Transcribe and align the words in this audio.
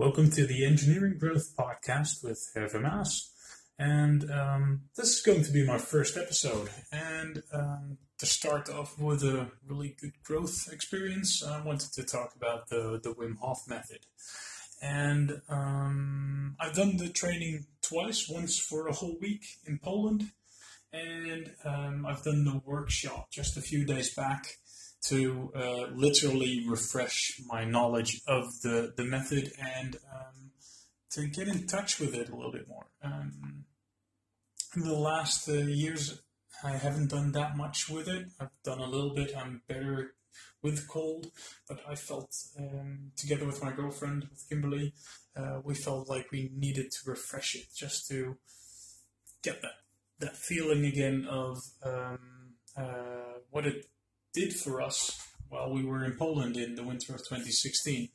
Welcome 0.00 0.30
to 0.30 0.46
the 0.46 0.64
Engineering 0.64 1.18
Growth 1.18 1.54
Podcast 1.54 2.24
with 2.24 2.50
Hervé 2.56 2.80
Maas. 2.80 3.34
And 3.78 4.30
um, 4.30 4.84
this 4.96 5.18
is 5.18 5.20
going 5.20 5.44
to 5.44 5.52
be 5.52 5.66
my 5.66 5.76
first 5.76 6.16
episode. 6.16 6.70
And 6.90 7.42
um, 7.52 7.98
to 8.16 8.24
start 8.24 8.70
off 8.70 8.98
with 8.98 9.22
a 9.22 9.50
really 9.68 9.94
good 10.00 10.14
growth 10.24 10.70
experience, 10.72 11.44
I 11.44 11.60
wanted 11.60 11.92
to 11.92 12.02
talk 12.02 12.34
about 12.34 12.70
the, 12.70 12.98
the 13.02 13.12
Wim 13.12 13.36
Hof 13.42 13.68
method. 13.68 14.06
And 14.80 15.42
um, 15.50 16.56
I've 16.58 16.74
done 16.74 16.96
the 16.96 17.10
training 17.10 17.66
twice, 17.82 18.26
once 18.26 18.58
for 18.58 18.88
a 18.88 18.94
whole 18.94 19.18
week 19.20 19.44
in 19.66 19.80
Poland, 19.84 20.30
and 20.94 21.52
um, 21.62 22.06
I've 22.08 22.22
done 22.22 22.44
the 22.44 22.62
workshop 22.64 23.30
just 23.30 23.58
a 23.58 23.60
few 23.60 23.84
days 23.84 24.14
back 24.14 24.56
to 25.02 25.50
uh, 25.54 25.86
literally 25.94 26.64
refresh 26.68 27.40
my 27.46 27.64
knowledge 27.64 28.20
of 28.26 28.44
the, 28.62 28.92
the 28.96 29.04
method 29.04 29.52
and 29.58 29.96
um, 30.12 30.50
to 31.10 31.26
get 31.26 31.48
in 31.48 31.66
touch 31.66 31.98
with 31.98 32.14
it 32.14 32.28
a 32.28 32.36
little 32.36 32.52
bit 32.52 32.68
more. 32.68 32.86
Um, 33.02 33.64
in 34.76 34.82
the 34.82 34.94
last 34.94 35.48
uh, 35.48 35.52
years, 35.52 36.22
I 36.62 36.72
haven't 36.72 37.10
done 37.10 37.32
that 37.32 37.56
much 37.56 37.88
with 37.88 38.08
it. 38.08 38.26
I've 38.38 38.50
done 38.62 38.78
a 38.78 38.86
little 38.86 39.14
bit. 39.14 39.32
I'm 39.36 39.62
better 39.66 40.14
with 40.62 40.86
cold, 40.88 41.30
but 41.68 41.80
I 41.88 41.94
felt 41.94 42.34
um, 42.58 43.12
together 43.16 43.46
with 43.46 43.62
my 43.62 43.72
girlfriend, 43.72 44.28
with 44.30 44.46
Kimberly, 44.48 44.92
uh, 45.36 45.60
we 45.64 45.74
felt 45.74 46.08
like 46.08 46.30
we 46.30 46.50
needed 46.54 46.90
to 46.90 47.10
refresh 47.10 47.54
it 47.54 47.66
just 47.74 48.06
to 48.08 48.36
get 49.42 49.62
that 49.62 49.72
that 50.18 50.36
feeling 50.36 50.84
again 50.84 51.26
of 51.30 51.56
um, 51.82 52.18
uh, 52.76 53.38
what 53.50 53.66
it 53.66 53.86
did 54.32 54.54
for 54.54 54.80
us 54.80 55.26
while 55.48 55.72
we 55.72 55.84
were 55.84 56.04
in 56.04 56.16
Poland 56.16 56.56
in 56.56 56.74
the 56.74 56.84
winter 56.84 57.14
of 57.14 57.20
2016. 57.20 58.08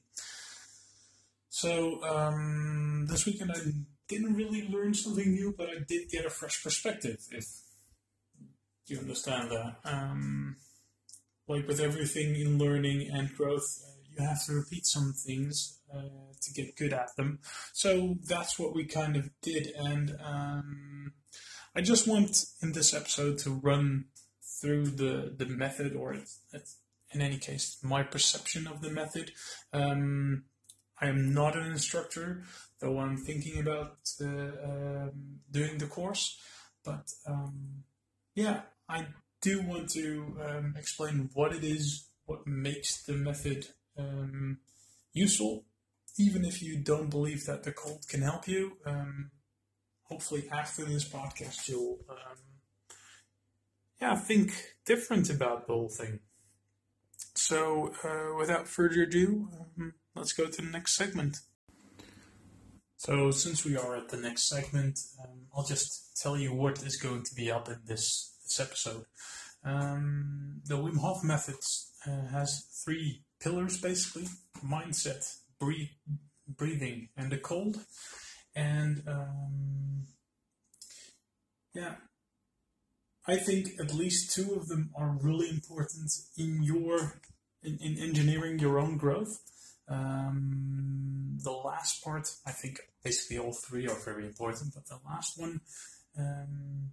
So 1.49 2.03
um, 2.03 3.07
this 3.09 3.25
weekend 3.25 3.51
I 3.51 3.59
didn't 4.07 4.35
really 4.35 4.67
learn 4.67 4.93
something 4.93 5.31
new, 5.31 5.53
but 5.57 5.69
I 5.69 5.79
did 5.87 6.09
get 6.09 6.25
a 6.25 6.29
fresh 6.29 6.63
perspective, 6.63 7.19
if 7.31 7.45
you 8.87 8.99
understand 8.99 9.51
that. 9.51 9.75
Um, 9.83 10.57
like 11.47 11.67
with 11.67 11.79
everything 11.79 12.35
in 12.35 12.57
learning 12.57 13.09
and 13.11 13.33
growth, 13.35 13.83
uh, 13.85 13.91
you 14.11 14.25
have 14.25 14.45
to 14.45 14.53
repeat 14.53 14.85
some 14.85 15.13
things 15.13 15.79
uh, 15.93 16.01
to 16.41 16.53
get 16.53 16.75
good 16.75 16.93
at 16.93 17.15
them. 17.15 17.39
So 17.73 18.17
that's 18.27 18.57
what 18.57 18.73
we 18.73 18.85
kind 18.85 19.15
of 19.15 19.29
did, 19.41 19.71
and 19.77 20.17
um, 20.23 21.13
I 21.75 21.81
just 21.81 22.07
want 22.07 22.45
in 22.61 22.71
this 22.71 22.93
episode 22.93 23.37
to 23.39 23.51
run 23.51 24.05
through 24.61 24.85
the, 24.85 25.33
the 25.35 25.45
method, 25.45 25.95
or 25.95 26.13
in 26.13 27.21
any 27.21 27.37
case, 27.37 27.77
my 27.81 28.03
perception 28.03 28.67
of 28.67 28.81
the 28.81 28.89
method. 28.89 29.31
Um, 29.73 30.45
I 31.01 31.07
am 31.07 31.33
not 31.33 31.57
an 31.57 31.71
instructor, 31.71 32.43
though 32.79 32.99
I'm 32.99 33.17
thinking 33.17 33.59
about 33.59 33.97
um, 34.21 35.39
doing 35.51 35.77
the 35.77 35.87
course. 35.87 36.37
But 36.83 37.11
um, 37.27 37.83
yeah, 38.33 38.61
I 38.87 39.07
do 39.41 39.61
want 39.61 39.89
to 39.91 40.37
um, 40.41 40.75
explain 40.77 41.29
what 41.33 41.53
it 41.53 41.63
is, 41.63 42.07
what 42.25 42.47
makes 42.47 43.03
the 43.03 43.13
method 43.13 43.67
um, 43.97 44.59
useful, 45.13 45.65
even 46.17 46.45
if 46.45 46.61
you 46.61 46.77
don't 46.77 47.09
believe 47.09 47.45
that 47.45 47.63
the 47.63 47.71
cold 47.71 48.07
can 48.07 48.21
help 48.21 48.47
you. 48.47 48.77
Um, 48.85 49.31
hopefully, 50.03 50.47
after 50.51 50.85
this 50.85 51.07
podcast, 51.07 51.67
you'll 51.67 51.99
yeah, 54.01 54.15
think 54.15 54.75
different 54.85 55.29
about 55.29 55.67
the 55.67 55.73
whole 55.73 55.89
thing. 55.89 56.19
So, 57.35 57.93
uh, 58.03 58.37
without 58.37 58.67
further 58.67 59.03
ado, 59.03 59.49
um, 59.59 59.93
let's 60.15 60.33
go 60.33 60.47
to 60.47 60.61
the 60.61 60.69
next 60.69 60.95
segment. 60.95 61.37
So, 62.97 63.31
since 63.31 63.65
we 63.65 63.75
are 63.77 63.95
at 63.95 64.09
the 64.09 64.17
next 64.17 64.47
segment, 64.47 64.99
um, 65.21 65.47
I'll 65.55 65.65
just 65.65 66.17
tell 66.21 66.37
you 66.37 66.53
what 66.53 66.81
is 66.83 66.97
going 66.97 67.23
to 67.23 67.35
be 67.35 67.51
up 67.51 67.67
in 67.67 67.79
this 67.85 68.35
this 68.43 68.59
episode. 68.59 69.05
Um, 69.63 70.61
the 70.65 70.75
Wim 70.75 70.97
Hof 70.97 71.23
method 71.23 71.55
uh, 72.07 72.27
has 72.31 72.67
three 72.83 73.23
pillars 73.41 73.79
basically: 73.81 74.27
mindset, 74.65 75.37
breathe, 75.59 75.89
breathing, 76.47 77.09
and 77.17 77.31
the 77.31 77.37
cold. 77.37 77.79
And 78.55 79.03
um, 79.07 80.07
yeah, 81.73 81.95
I 83.27 83.37
think 83.37 83.79
at 83.79 83.93
least 83.93 84.33
two 84.35 84.53
of 84.53 84.67
them 84.67 84.91
are 84.95 85.17
really 85.21 85.49
important 85.49 86.11
in 86.37 86.63
your 86.63 87.19
in, 87.63 87.77
in 87.81 87.97
engineering 87.97 88.59
your 88.59 88.79
own 88.79 88.97
growth. 88.97 89.41
Um, 89.87 91.37
the 91.43 91.51
last 91.51 92.03
part, 92.03 92.31
I 92.45 92.51
think 92.51 92.79
basically 93.03 93.37
all 93.37 93.53
three 93.53 93.87
are 93.87 93.99
very 94.03 94.25
important, 94.25 94.73
but 94.73 94.85
the 94.87 94.99
last 95.05 95.39
one 95.39 95.61
um, 96.17 96.91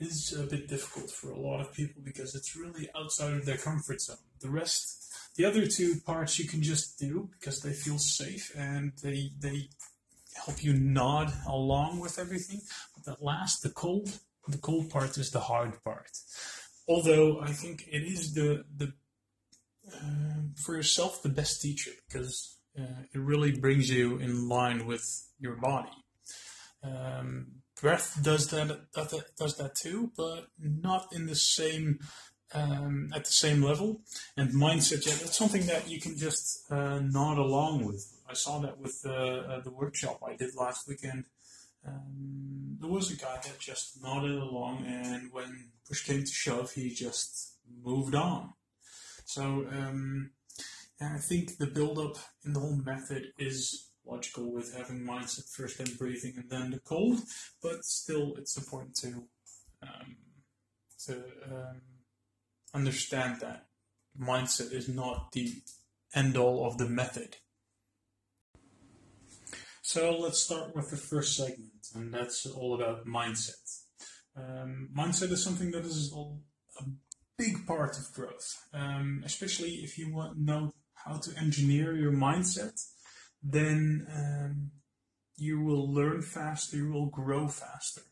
is 0.00 0.32
a 0.38 0.44
bit 0.44 0.68
difficult 0.68 1.10
for 1.10 1.30
a 1.30 1.38
lot 1.38 1.60
of 1.60 1.72
people 1.72 2.02
because 2.02 2.34
it's 2.34 2.56
really 2.56 2.88
outside 2.96 3.34
of 3.34 3.46
their 3.46 3.56
comfort 3.56 4.00
zone. 4.00 4.16
The 4.40 4.50
rest, 4.50 5.12
the 5.36 5.44
other 5.44 5.66
two 5.66 6.00
parts, 6.00 6.38
you 6.38 6.48
can 6.48 6.62
just 6.62 6.98
do 6.98 7.30
because 7.38 7.60
they 7.60 7.72
feel 7.72 7.98
safe 7.98 8.52
and 8.56 8.92
they 9.02 9.30
they 9.38 9.68
help 10.46 10.64
you 10.64 10.74
nod 10.74 11.32
along 11.48 12.00
with 12.00 12.18
everything. 12.18 12.60
But 12.94 13.04
that 13.04 13.22
last, 13.22 13.62
the 13.62 13.70
cold, 13.70 14.18
the 14.48 14.58
cool 14.58 14.84
part 14.84 15.16
is 15.18 15.30
the 15.30 15.40
hard 15.40 15.82
part. 15.84 16.10
Although 16.88 17.40
I 17.40 17.52
think 17.52 17.86
it 17.90 18.02
is 18.02 18.34
the 18.34 18.64
the 18.76 18.92
uh, 19.92 20.42
for 20.64 20.74
yourself 20.76 21.22
the 21.22 21.28
best 21.28 21.60
teacher 21.60 21.90
because 22.06 22.56
uh, 22.78 23.02
it 23.12 23.18
really 23.18 23.52
brings 23.52 23.90
you 23.90 24.18
in 24.18 24.48
line 24.48 24.86
with 24.86 25.04
your 25.38 25.56
body. 25.56 25.90
Um, 26.82 27.62
breath 27.80 28.18
does 28.22 28.48
that, 28.48 28.92
does 29.38 29.56
that 29.56 29.74
too, 29.74 30.10
but 30.16 30.48
not 30.58 31.08
in 31.12 31.26
the 31.26 31.34
same 31.34 32.00
um, 32.52 33.10
at 33.14 33.24
the 33.24 33.32
same 33.32 33.62
level. 33.62 34.00
And 34.36 34.50
mindset, 34.50 35.06
yeah, 35.06 35.14
that's 35.14 35.36
something 35.36 35.66
that 35.66 35.88
you 35.88 36.00
can 36.00 36.16
just 36.16 36.70
uh, 36.70 37.00
nod 37.00 37.38
along 37.38 37.84
with. 37.86 38.06
I 38.28 38.34
saw 38.34 38.58
that 38.60 38.78
with 38.78 39.02
uh, 39.04 39.10
uh, 39.10 39.60
the 39.60 39.70
workshop 39.70 40.22
I 40.26 40.36
did 40.36 40.54
last 40.54 40.88
weekend 40.88 41.24
um, 41.86 42.76
there 42.80 42.90
was 42.90 43.10
a 43.10 43.16
guy 43.16 43.38
that 43.42 43.58
just 43.58 44.02
nodded 44.02 44.38
along, 44.38 44.84
and 44.86 45.32
when 45.32 45.70
push 45.88 46.04
came 46.04 46.20
to 46.20 46.32
shove, 46.32 46.72
he 46.72 46.90
just 46.90 47.56
moved 47.82 48.14
on. 48.14 48.52
So, 49.24 49.66
um, 49.70 50.30
I 51.00 51.18
think 51.18 51.58
the 51.58 51.66
build 51.66 51.98
up 51.98 52.16
in 52.44 52.52
the 52.52 52.60
whole 52.60 52.76
method 52.76 53.32
is 53.38 53.90
logical 54.06 54.52
with 54.52 54.74
having 54.74 55.00
mindset 55.00 55.48
first, 55.50 55.78
then 55.78 55.96
breathing, 55.98 56.34
and 56.36 56.50
then 56.50 56.70
the 56.70 56.80
cold, 56.80 57.20
but 57.62 57.84
still, 57.84 58.34
it's 58.36 58.56
important 58.56 58.94
to 58.96 59.24
um, 59.82 60.16
to 61.06 61.14
um, 61.50 61.80
understand 62.72 63.40
that 63.40 63.66
mindset 64.18 64.72
is 64.72 64.88
not 64.88 65.32
the 65.32 65.52
end 66.14 66.36
all 66.36 66.66
of 66.66 66.78
the 66.78 66.88
method. 66.88 67.36
So 69.94 70.10
let's 70.18 70.40
start 70.40 70.74
with 70.74 70.90
the 70.90 70.96
first 70.96 71.36
segment, 71.36 71.86
and 71.94 72.12
that's 72.12 72.46
all 72.46 72.74
about 72.74 73.06
mindset. 73.06 73.78
Um, 74.36 74.88
mindset 74.92 75.30
is 75.30 75.44
something 75.44 75.70
that 75.70 75.84
is 75.84 76.12
a 76.80 76.82
big 77.38 77.64
part 77.64 77.96
of 77.96 78.12
growth, 78.12 78.58
um, 78.72 79.22
especially 79.24 79.84
if 79.84 79.96
you 79.96 80.12
want 80.12 80.36
know 80.36 80.72
how 80.94 81.18
to 81.18 81.38
engineer 81.38 81.94
your 81.94 82.10
mindset. 82.10 82.76
Then 83.40 84.08
um, 84.12 84.72
you 85.36 85.62
will 85.62 85.88
learn 85.94 86.22
faster, 86.22 86.76
you 86.76 86.90
will 86.90 87.06
grow 87.06 87.46
faster, 87.46 88.02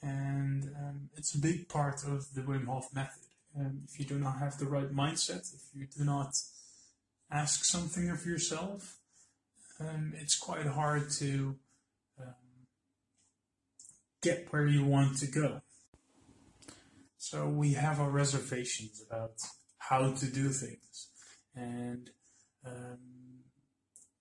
and 0.00 0.62
um, 0.76 1.10
it's 1.16 1.34
a 1.34 1.40
big 1.40 1.68
part 1.68 2.04
of 2.06 2.34
the 2.36 2.42
Wim 2.42 2.66
Hof 2.66 2.86
method. 2.94 3.24
Um, 3.58 3.80
if 3.88 3.98
you 3.98 4.04
do 4.04 4.20
not 4.20 4.38
have 4.38 4.58
the 4.58 4.66
right 4.66 4.92
mindset, 4.92 5.52
if 5.52 5.62
you 5.74 5.88
do 5.88 6.04
not 6.04 6.34
ask 7.32 7.64
something 7.64 8.10
of 8.10 8.24
yourself, 8.24 8.97
um, 9.80 10.12
it's 10.16 10.38
quite 10.38 10.66
hard 10.66 11.10
to 11.12 11.56
um, 12.20 12.66
get 14.22 14.48
where 14.50 14.66
you 14.66 14.84
want 14.84 15.18
to 15.18 15.26
go. 15.26 15.60
So 17.16 17.48
we 17.48 17.74
have 17.74 18.00
our 18.00 18.10
reservations 18.10 19.02
about 19.08 19.32
how 19.78 20.12
to 20.12 20.26
do 20.26 20.48
things. 20.50 21.08
And 21.54 22.10
um, 22.64 22.98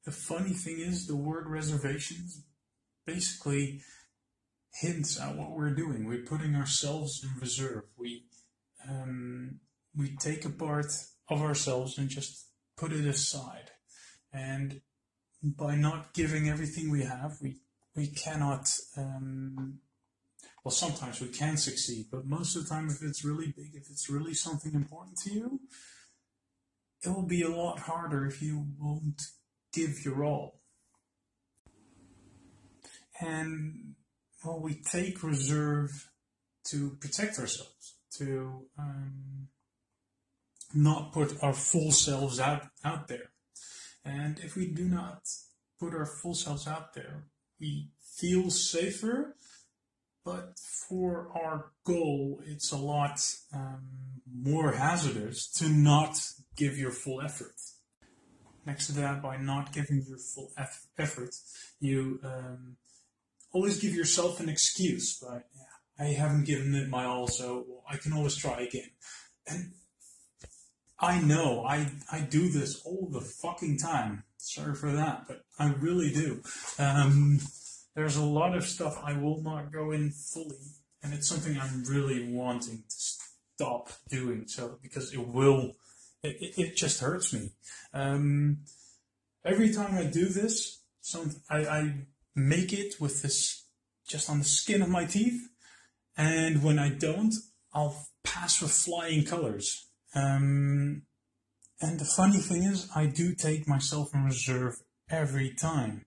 the 0.05 0.11
funny 0.11 0.53
thing 0.53 0.79
is, 0.79 1.07
the 1.07 1.15
word 1.15 1.47
reservations 1.47 2.43
basically 3.05 3.81
hints 4.73 5.19
at 5.19 5.35
what 5.35 5.51
we're 5.51 5.73
doing. 5.73 6.05
We're 6.05 6.25
putting 6.25 6.55
ourselves 6.55 7.23
in 7.23 7.39
reserve. 7.39 7.83
We 7.97 8.25
um, 8.87 9.59
we 9.95 10.15
take 10.17 10.45
a 10.45 10.49
part 10.49 10.91
of 11.29 11.41
ourselves 11.41 11.97
and 11.97 12.09
just 12.09 12.47
put 12.77 12.91
it 12.91 13.05
aside. 13.05 13.71
And 14.31 14.81
by 15.43 15.75
not 15.75 16.13
giving 16.13 16.49
everything 16.49 16.89
we 16.89 17.03
have, 17.03 17.37
we 17.41 17.57
we 17.95 18.07
cannot. 18.07 18.69
Um, 18.95 19.79
well, 20.63 20.71
sometimes 20.71 21.21
we 21.21 21.29
can 21.29 21.55
succeed, 21.55 22.07
but 22.11 22.25
most 22.25 22.55
of 22.55 22.63
the 22.63 22.69
time, 22.69 22.89
if 22.89 23.01
it's 23.01 23.23
really 23.23 23.53
big, 23.55 23.71
if 23.73 23.89
it's 23.89 24.09
really 24.09 24.33
something 24.33 24.73
important 24.73 25.17
to 25.19 25.33
you, 25.33 25.61
it 27.03 27.09
will 27.09 27.25
be 27.25 27.41
a 27.41 27.49
lot 27.49 27.79
harder 27.79 28.25
if 28.25 28.41
you 28.41 28.65
won't 28.77 29.21
give 29.71 30.03
your 30.03 30.25
all. 30.25 30.59
And 33.19 33.95
well, 34.43 34.59
we 34.59 34.75
take 34.75 35.23
reserve 35.23 36.09
to 36.69 36.97
protect 36.99 37.39
ourselves, 37.39 37.95
to 38.17 38.65
um, 38.77 39.47
not 40.73 41.13
put 41.13 41.41
our 41.41 41.53
full 41.53 41.91
selves 41.91 42.39
out, 42.39 42.63
out 42.83 43.07
there. 43.07 43.31
And 44.07 44.39
if 44.39 44.55
we 44.55 44.67
do 44.67 44.87
not 44.87 45.27
put 45.79 45.93
our 45.93 46.05
full 46.05 46.33
selves 46.33 46.65
out 46.65 46.93
there, 46.93 47.25
we 47.59 47.89
feel 48.15 48.49
safer, 48.49 49.35
but 50.23 50.57
for 50.87 51.29
our 51.35 51.71
goal, 51.85 52.41
it's 52.45 52.71
a 52.71 52.77
lot 52.77 53.19
um, 53.53 53.87
more 54.33 54.71
hazardous 54.73 55.49
to 55.59 55.67
not 55.67 56.17
give 56.55 56.77
your 56.77 56.91
full 56.91 57.21
effort. 57.21 57.55
Next 58.65 58.87
to 58.87 58.93
that, 58.93 59.21
by 59.21 59.37
not 59.37 59.73
giving 59.73 60.03
your 60.07 60.17
full 60.17 60.51
effort, 60.97 61.35
you 61.79 62.19
um, 62.23 62.77
always 63.51 63.79
give 63.79 63.93
yourself 63.93 64.39
an 64.39 64.49
excuse. 64.49 65.19
But 65.19 65.47
yeah, 65.55 66.05
I 66.05 66.09
haven't 66.09 66.45
given 66.45 66.75
it 66.75 66.89
my 66.89 67.05
all, 67.05 67.27
so 67.27 67.65
I 67.89 67.97
can 67.97 68.13
always 68.13 68.35
try 68.35 68.61
again. 68.61 68.91
And 69.47 69.73
I 70.99 71.21
know 71.21 71.63
I 71.65 71.91
I 72.11 72.21
do 72.21 72.49
this 72.49 72.81
all 72.83 73.07
the 73.11 73.21
fucking 73.21 73.77
time. 73.77 74.23
Sorry 74.37 74.75
for 74.75 74.91
that, 74.91 75.25
but 75.27 75.43
I 75.59 75.73
really 75.73 76.11
do. 76.11 76.41
Um, 76.79 77.39
there's 77.95 78.15
a 78.15 78.23
lot 78.23 78.55
of 78.55 78.65
stuff 78.65 78.99
I 79.03 79.13
will 79.13 79.41
not 79.41 79.71
go 79.71 79.91
in 79.91 80.11
fully, 80.11 80.57
and 81.03 81.13
it's 81.13 81.27
something 81.27 81.57
I'm 81.59 81.83
really 81.83 82.31
wanting 82.31 82.83
to 82.89 82.95
stop 82.95 83.89
doing. 84.09 84.47
So 84.47 84.79
because 84.81 85.13
it 85.13 85.27
will, 85.27 85.73
it, 86.23 86.53
it, 86.57 86.75
just 86.75 87.01
hurts 87.01 87.33
me. 87.33 87.51
Um, 87.93 88.59
every 89.43 89.73
time 89.73 89.95
I 89.95 90.03
do 90.03 90.29
this, 90.29 90.83
some 91.01 91.35
I, 91.49 91.57
I 91.65 91.93
make 92.35 92.73
it 92.73 92.95
with 92.99 93.21
this 93.21 93.65
just 94.07 94.29
on 94.29 94.39
the 94.39 94.45
skin 94.45 94.81
of 94.81 94.89
my 94.89 95.05
teeth, 95.05 95.47
and 96.15 96.63
when 96.63 96.79
I 96.79 96.89
don't, 96.89 97.33
I'll 97.73 98.07
pass 98.23 98.61
with 98.61 98.71
flying 98.71 99.25
colors. 99.25 99.86
Um, 100.15 101.03
and 101.81 101.99
the 101.99 102.05
funny 102.05 102.39
thing 102.39 102.63
is, 102.63 102.89
I 102.95 103.05
do 103.05 103.35
take 103.35 103.67
myself 103.67 104.09
in 104.13 104.23
reserve 104.23 104.77
every 105.09 105.53
time. 105.53 106.05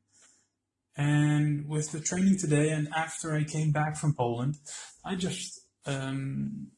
And 0.97 1.69
with 1.69 1.93
the 1.93 2.01
training 2.01 2.39
today, 2.39 2.71
and 2.71 2.89
after 2.95 3.35
I 3.35 3.45
came 3.45 3.71
back 3.71 3.97
from 3.97 4.15
Poland, 4.15 4.57
I 5.05 5.15
just 5.15 5.61
um, 5.87 6.69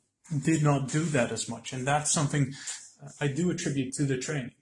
did 0.44 0.62
not 0.62 0.88
do 0.88 1.04
that 1.06 1.32
as 1.32 1.48
much. 1.48 1.72
And 1.72 1.86
that's 1.86 2.12
something 2.12 2.52
I 3.20 3.28
do 3.28 3.50
attribute 3.50 3.94
to 3.94 4.04
the 4.04 4.18
training. 4.18 4.52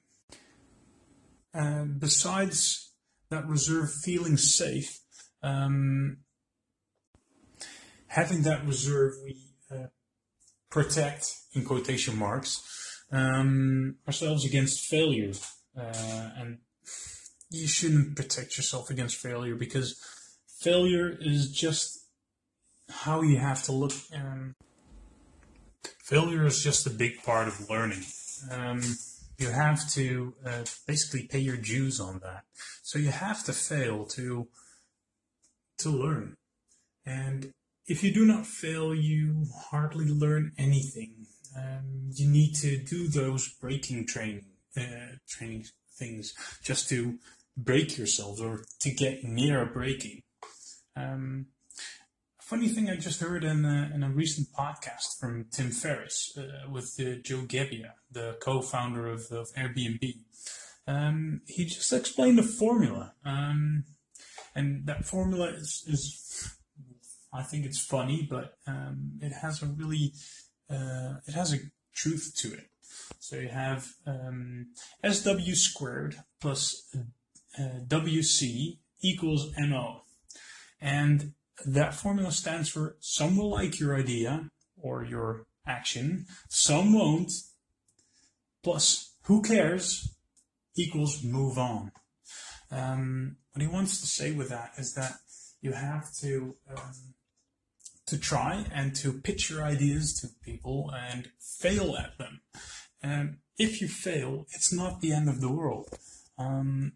Uh, 1.53 1.85
besides 1.85 2.93
that 3.31 3.47
reserve 3.47 3.93
feeling 3.93 4.37
safe, 4.37 5.01
um, 5.43 6.19
having 8.07 8.43
that 8.43 8.65
reserve, 8.65 9.15
we 9.25 9.33
uh, 9.33 9.50
protect, 10.71 11.35
in 11.55 11.65
quotation 11.65 12.17
marks, 12.17 12.63
um, 13.13 13.97
ourselves 14.07 14.45
against 14.45 14.87
failure. 14.87 15.33
Uh, 15.77 16.31
and 16.39 16.59
you 17.51 17.67
shouldn't 17.67 18.17
protect 18.17 18.57
yourself 18.57 18.91
against 18.91 19.17
failure 19.17 19.55
because 19.55 20.01
failure 20.61 21.17
is 21.21 21.51
just 21.51 22.07
how 22.89 23.23
you 23.23 23.39
have 23.39 23.63
to 23.65 23.73
look. 23.73 23.93
Um, 24.15 24.55
failure 26.05 26.47
is 26.47 26.63
just 26.63 26.87
a 26.87 26.91
big 26.91 27.23
part 27.23 27.49
of 27.49 27.69
learning. 27.69 28.05
Um, 28.51 28.83
you 29.39 29.49
have 29.49 29.89
to 29.93 30.35
uh, 30.45 30.65
basically 30.87 31.27
pay 31.27 31.39
your 31.39 31.57
dues 31.57 31.99
on 31.99 32.21
that. 32.21 32.43
So 32.83 32.99
you 32.99 33.09
have 33.09 33.45
to 33.45 33.53
fail 33.53 34.05
to 34.07 34.49
to 35.79 35.89
learn. 35.89 36.35
And 37.07 37.53
if 37.91 38.05
you 38.05 38.15
do 38.15 38.25
not 38.25 38.47
fail, 38.47 38.95
you 38.95 39.47
hardly 39.71 40.07
learn 40.07 40.53
anything. 40.57 41.27
Um, 41.57 42.11
you 42.15 42.29
need 42.29 42.55
to 42.57 42.79
do 42.79 43.09
those 43.09 43.49
breaking 43.49 44.07
training 44.07 44.47
uh, 44.77 45.17
training 45.29 45.65
things 45.99 46.33
just 46.63 46.89
to 46.91 47.19
break 47.57 47.99
yourselves 47.99 48.41
or 48.41 48.65
to 48.83 48.91
get 48.93 49.25
near 49.25 49.67
breaking. 49.67 50.23
Um, 50.95 51.47
funny 52.41 52.69
thing 52.69 52.89
I 52.89 52.97
just 52.97 53.21
heard 53.21 53.43
in 53.43 53.65
a, 53.65 53.91
in 53.93 54.05
a 54.05 54.11
recent 54.11 54.49
podcast 54.57 55.19
from 55.19 55.47
Tim 55.51 55.71
Ferriss 55.71 56.39
uh, 56.39 56.71
with 56.71 56.95
uh, 57.01 57.21
Joe 57.25 57.43
Gebbia, 57.43 57.93
the 58.11 58.37
co-founder 58.41 59.09
of, 59.09 59.27
of 59.33 59.49
Airbnb. 59.55 60.15
Um, 60.87 61.41
he 61.49 61.65
just 61.65 61.93
explained 61.93 62.39
a 62.39 62.45
formula, 62.45 63.15
um, 63.25 63.85
and 64.55 64.87
that 64.87 65.05
formula 65.05 65.49
is, 65.49 65.85
is, 65.89 66.57
I 67.33 67.43
think 67.43 67.65
it's 67.65 67.81
funny, 67.81 68.27
but 68.29 68.55
um, 68.67 69.13
it 69.21 69.33
has 69.33 69.63
a 69.63 69.67
really, 69.67 70.15
uh, 70.69 71.15
it 71.27 71.35
has 71.35 71.53
a 71.53 71.59
truth 71.95 72.33
to 72.39 72.53
it. 72.53 72.71
So 73.19 73.37
you 73.37 73.49
have 73.49 73.89
um, 74.07 74.69
SW 75.09 75.55
squared 75.55 76.17
plus 76.41 76.89
uh, 77.59 77.81
WC 77.87 78.79
equals 79.03 79.53
MO. 79.59 80.03
And 80.81 81.33
that 81.67 81.95
formula 81.95 82.33
stands 82.33 82.69
for 82.69 82.97
some 83.01 83.37
will 83.37 83.51
like 83.51 83.79
your 83.79 83.97
idea 83.97 84.49
or 84.81 85.05
your 85.05 85.47
action, 85.67 86.27
some 86.49 86.93
won't, 86.93 87.31
plus 88.63 89.13
who 89.25 89.43
cares 89.43 90.15
equals 90.77 91.23
move 91.23 91.59
on. 91.59 91.93
Um, 92.71 93.37
what 93.53 93.63
he 93.63 93.69
wants 93.69 94.01
to 94.01 94.07
say 94.07 94.33
with 94.33 94.49
that 94.49 94.73
is 94.79 94.95
that 94.95 95.15
you 95.61 95.73
have 95.73 96.13
to 96.21 96.57
um, 96.71 97.15
to 98.11 98.19
try 98.19 98.67
and 98.73 98.95
to 98.97 99.13
pitch 99.13 99.51
your 99.51 99.63
ideas 99.63 100.13
to 100.21 100.29
people 100.45 100.91
and 100.95 101.31
fail 101.39 101.97
at 101.97 102.19
them. 102.19 102.41
And 103.03 103.39
if 103.59 103.81
you 103.81 103.89
fail, 103.89 104.47
it's 104.51 104.73
not 104.73 105.01
the 105.01 105.13
end 105.13 105.29
of 105.29 105.41
the 105.41 105.51
world. 105.51 105.89
Um, 106.39 106.93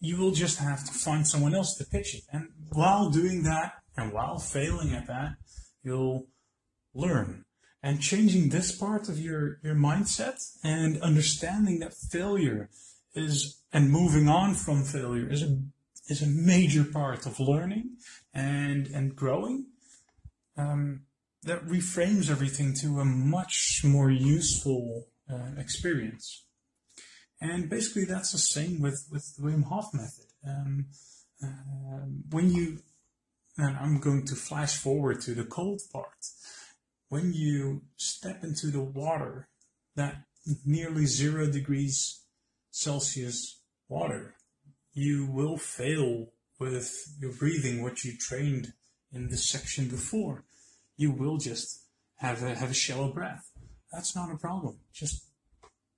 you 0.00 0.16
will 0.16 0.32
just 0.32 0.58
have 0.58 0.84
to 0.84 0.92
find 0.92 1.26
someone 1.26 1.54
else 1.54 1.74
to 1.76 1.84
pitch 1.84 2.14
it. 2.14 2.22
And 2.32 2.50
while 2.72 3.10
doing 3.10 3.42
that 3.44 3.74
and 3.96 4.12
while 4.12 4.38
failing 4.38 4.92
at 4.92 5.06
that, 5.06 5.36
you'll 5.82 6.26
learn. 6.94 7.44
And 7.82 8.00
changing 8.00 8.48
this 8.48 8.72
part 8.72 9.08
of 9.08 9.18
your, 9.18 9.58
your 9.62 9.74
mindset 9.74 10.38
and 10.64 11.00
understanding 11.02 11.78
that 11.80 11.94
failure 11.94 12.68
is 13.14 13.62
and 13.72 13.90
moving 13.90 14.28
on 14.28 14.54
from 14.54 14.84
failure 14.84 15.28
is 15.30 15.42
a 15.42 15.58
is 16.08 16.22
a 16.22 16.26
major 16.26 16.84
part 16.84 17.26
of 17.26 17.40
learning 17.40 17.96
and 18.32 18.86
and 18.88 19.16
growing. 19.16 19.66
Um, 20.56 21.02
that 21.42 21.64
reframes 21.66 22.30
everything 22.30 22.74
to 22.74 22.98
a 22.98 23.04
much 23.04 23.82
more 23.84 24.10
useful 24.10 25.06
uh, 25.30 25.52
experience. 25.58 26.44
And 27.40 27.68
basically, 27.68 28.04
that's 28.04 28.32
the 28.32 28.38
same 28.38 28.80
with, 28.80 29.06
with 29.10 29.36
the 29.36 29.42
Wim 29.42 29.64
Hof 29.64 29.86
method. 29.92 30.26
Um, 30.46 30.86
uh, 31.42 32.06
when 32.30 32.50
you, 32.50 32.78
and 33.58 33.76
I'm 33.76 34.00
going 34.00 34.24
to 34.26 34.34
flash 34.34 34.76
forward 34.76 35.20
to 35.22 35.34
the 35.34 35.44
cold 35.44 35.80
part, 35.92 36.08
when 37.08 37.32
you 37.32 37.82
step 37.96 38.42
into 38.42 38.68
the 38.68 38.82
water, 38.82 39.48
that 39.94 40.16
nearly 40.64 41.06
zero 41.06 41.50
degrees 41.50 42.22
Celsius 42.70 43.60
water, 43.88 44.34
you 44.92 45.26
will 45.30 45.58
fail 45.58 46.32
with 46.58 46.92
your 47.20 47.32
breathing, 47.32 47.82
what 47.82 48.02
you 48.02 48.16
trained 48.18 48.72
in 49.12 49.28
this 49.28 49.48
section 49.48 49.88
before. 49.88 50.44
You 50.96 51.10
will 51.10 51.36
just 51.36 51.82
have 52.16 52.42
a, 52.42 52.54
have 52.54 52.70
a 52.70 52.74
shallow 52.74 53.12
breath. 53.12 53.50
That's 53.92 54.16
not 54.16 54.32
a 54.32 54.36
problem. 54.36 54.78
Just 54.92 55.24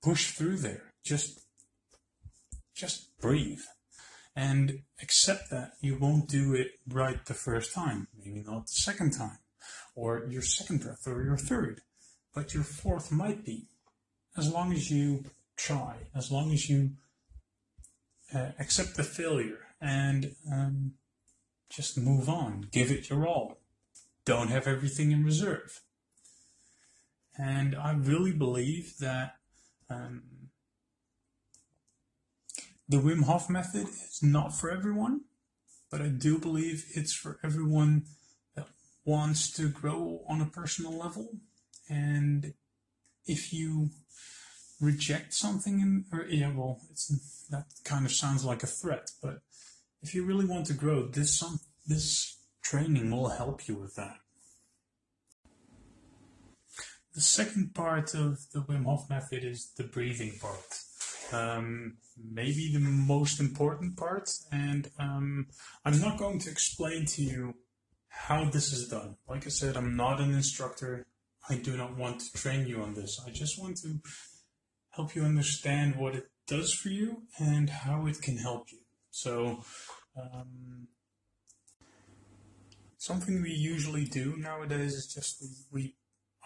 push 0.01 0.31
through 0.31 0.57
there 0.57 0.89
just 1.03 1.39
just 2.75 3.17
breathe 3.19 3.63
and 4.35 4.83
accept 5.01 5.49
that 5.49 5.73
you 5.81 5.97
won't 5.97 6.29
do 6.29 6.53
it 6.53 6.67
right 6.87 7.25
the 7.25 7.33
first 7.33 7.73
time, 7.73 8.07
maybe 8.17 8.43
not 8.45 8.67
the 8.67 8.71
second 8.71 9.11
time, 9.11 9.39
or 9.95 10.25
your 10.29 10.41
second 10.41 10.81
breath, 10.81 11.05
or 11.07 11.23
your 11.23 11.35
third, 11.35 11.81
but 12.33 12.53
your 12.53 12.63
fourth 12.63 13.11
might 13.11 13.43
be. 13.43 13.67
As 14.37 14.49
long 14.49 14.71
as 14.71 14.89
you 14.89 15.25
try, 15.57 15.95
as 16.15 16.31
long 16.31 16.53
as 16.53 16.69
you 16.69 16.91
uh, 18.33 18.51
accept 18.59 18.95
the 18.95 19.03
failure 19.03 19.59
and 19.81 20.35
um, 20.53 20.93
just 21.69 21.97
move 21.97 22.27
on, 22.27 22.67
give 22.71 22.91
it 22.91 23.09
your 23.09 23.27
all. 23.27 23.59
Don't 24.25 24.49
have 24.49 24.67
everything 24.67 25.11
in 25.11 25.23
reserve. 25.23 25.81
And 27.37 27.75
I 27.75 27.93
really 27.93 28.33
believe 28.33 28.97
that 28.99 29.35
um, 29.89 30.23
the 32.87 32.97
Wim 32.97 33.23
Hof 33.23 33.49
method 33.49 33.87
is 33.87 34.19
not 34.21 34.53
for 34.53 34.69
everyone, 34.69 35.21
but 35.89 36.01
I 36.01 36.07
do 36.07 36.37
believe 36.37 36.85
it's 36.95 37.13
for 37.13 37.39
everyone 37.43 38.05
that 38.55 38.67
wants 39.05 39.51
to 39.53 39.69
grow 39.69 40.21
on 40.27 40.41
a 40.41 40.45
personal 40.45 40.97
level. 40.97 41.29
And 41.87 42.53
if 43.25 43.53
you 43.53 43.91
reject 44.81 45.33
something, 45.33 45.79
in, 45.79 46.05
or 46.11 46.25
yeah, 46.25 46.51
well, 46.53 46.81
that 47.49 47.65
kind 47.83 48.05
of 48.05 48.11
sounds 48.11 48.43
like 48.43 48.63
a 48.63 48.67
threat, 48.67 49.11
but 49.21 49.41
if 50.01 50.15
you 50.15 50.25
really 50.25 50.45
want 50.45 50.65
to 50.67 50.73
grow, 50.73 51.07
this 51.07 51.37
some 51.37 51.59
this 51.87 52.37
training 52.61 53.11
will 53.11 53.29
help 53.29 53.67
you 53.67 53.75
with 53.75 53.95
that. 53.95 54.17
The 57.15 57.21
second 57.21 57.73
part 57.73 58.13
of 58.13 58.37
the 58.53 58.61
Wim 58.61 58.85
Hof 58.85 59.09
method 59.09 59.43
is 59.43 59.71
the 59.75 59.83
breathing 59.83 60.33
part. 60.39 60.59
Um, 61.31 61.97
maybe 62.17 62.71
the 62.71 62.79
most 62.79 63.39
important 63.39 63.97
part, 63.97 64.29
and 64.51 64.89
um, 64.99 65.47
I'm 65.85 65.99
not 65.99 66.17
going 66.17 66.39
to 66.39 66.49
explain 66.49 67.05
to 67.07 67.21
you 67.21 67.55
how 68.07 68.49
this 68.49 68.71
is 68.73 68.87
done. 68.87 69.17
Like 69.27 69.45
I 69.45 69.49
said, 69.49 69.77
I'm 69.77 69.95
not 69.95 70.19
an 70.19 70.33
instructor. 70.33 71.05
I 71.49 71.55
do 71.55 71.77
not 71.77 71.97
want 71.97 72.21
to 72.21 72.33
train 72.33 72.67
you 72.67 72.81
on 72.81 72.93
this. 72.93 73.19
I 73.25 73.31
just 73.31 73.59
want 73.59 73.77
to 73.77 73.99
help 74.91 75.15
you 75.15 75.23
understand 75.23 75.95
what 75.95 76.15
it 76.15 76.27
does 76.47 76.73
for 76.73 76.89
you 76.89 77.23
and 77.37 77.69
how 77.69 78.07
it 78.07 78.21
can 78.21 78.37
help 78.37 78.71
you. 78.71 78.78
So, 79.11 79.63
um, 80.15 80.87
something 82.97 83.41
we 83.41 83.51
usually 83.51 84.05
do 84.05 84.35
nowadays 84.37 84.93
is 84.93 85.13
just 85.13 85.41
we, 85.41 85.49
we 85.71 85.95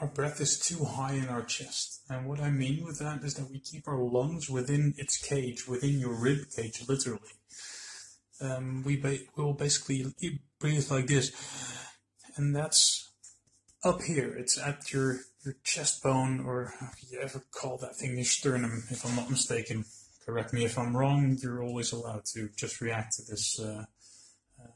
our 0.01 0.08
breath 0.08 0.41
is 0.41 0.60
too 0.60 0.84
high 0.84 1.13
in 1.13 1.27
our 1.27 1.43
chest. 1.43 2.01
And 2.10 2.27
what 2.27 2.39
I 2.39 2.50
mean 2.50 2.84
with 2.84 3.00
that 3.00 3.24
is 3.24 3.36
that 3.36 3.51
we 3.51 3.60
keep 3.60 3.88
our 3.88 4.01
lungs 4.01 4.50
within 4.50 4.96
its 4.98 5.17
cage, 5.17 5.67
within 5.67 6.00
your 6.00 6.20
rib 6.20 6.39
cage, 6.55 6.84
literally. 6.88 7.29
Um, 8.41 8.84
we 8.84 8.98
ba- 8.98 9.20
will 9.38 9.53
basically 9.53 10.05
breathe 10.60 10.89
like 10.89 11.08
this, 11.08 11.32
and 12.36 12.55
that's 12.55 13.12
up 13.84 14.01
here. 14.01 14.34
It's 14.36 14.58
at 14.58 14.91
your 14.91 15.20
your 15.46 15.55
chest 15.63 16.01
bone, 16.01 16.43
or 16.46 16.74
if 16.93 17.12
you 17.12 17.20
ever 17.20 17.43
call 17.51 17.77
that 17.77 17.96
thing 17.96 18.15
your 18.15 18.25
sternum, 18.25 18.84
if 18.89 19.05
I'm 19.05 19.15
not 19.15 19.29
mistaken. 19.29 19.86
Correct 20.25 20.53
me 20.53 20.63
if 20.63 20.77
I'm 20.77 20.96
wrong. 20.96 21.38
You're 21.42 21.62
always 21.62 21.92
allowed 21.92 22.25
to 22.34 22.50
just 22.56 22.80
react 22.80 23.18
to 23.18 23.24
this 23.24 23.60
uh, 23.60 23.86
um, 24.60 24.68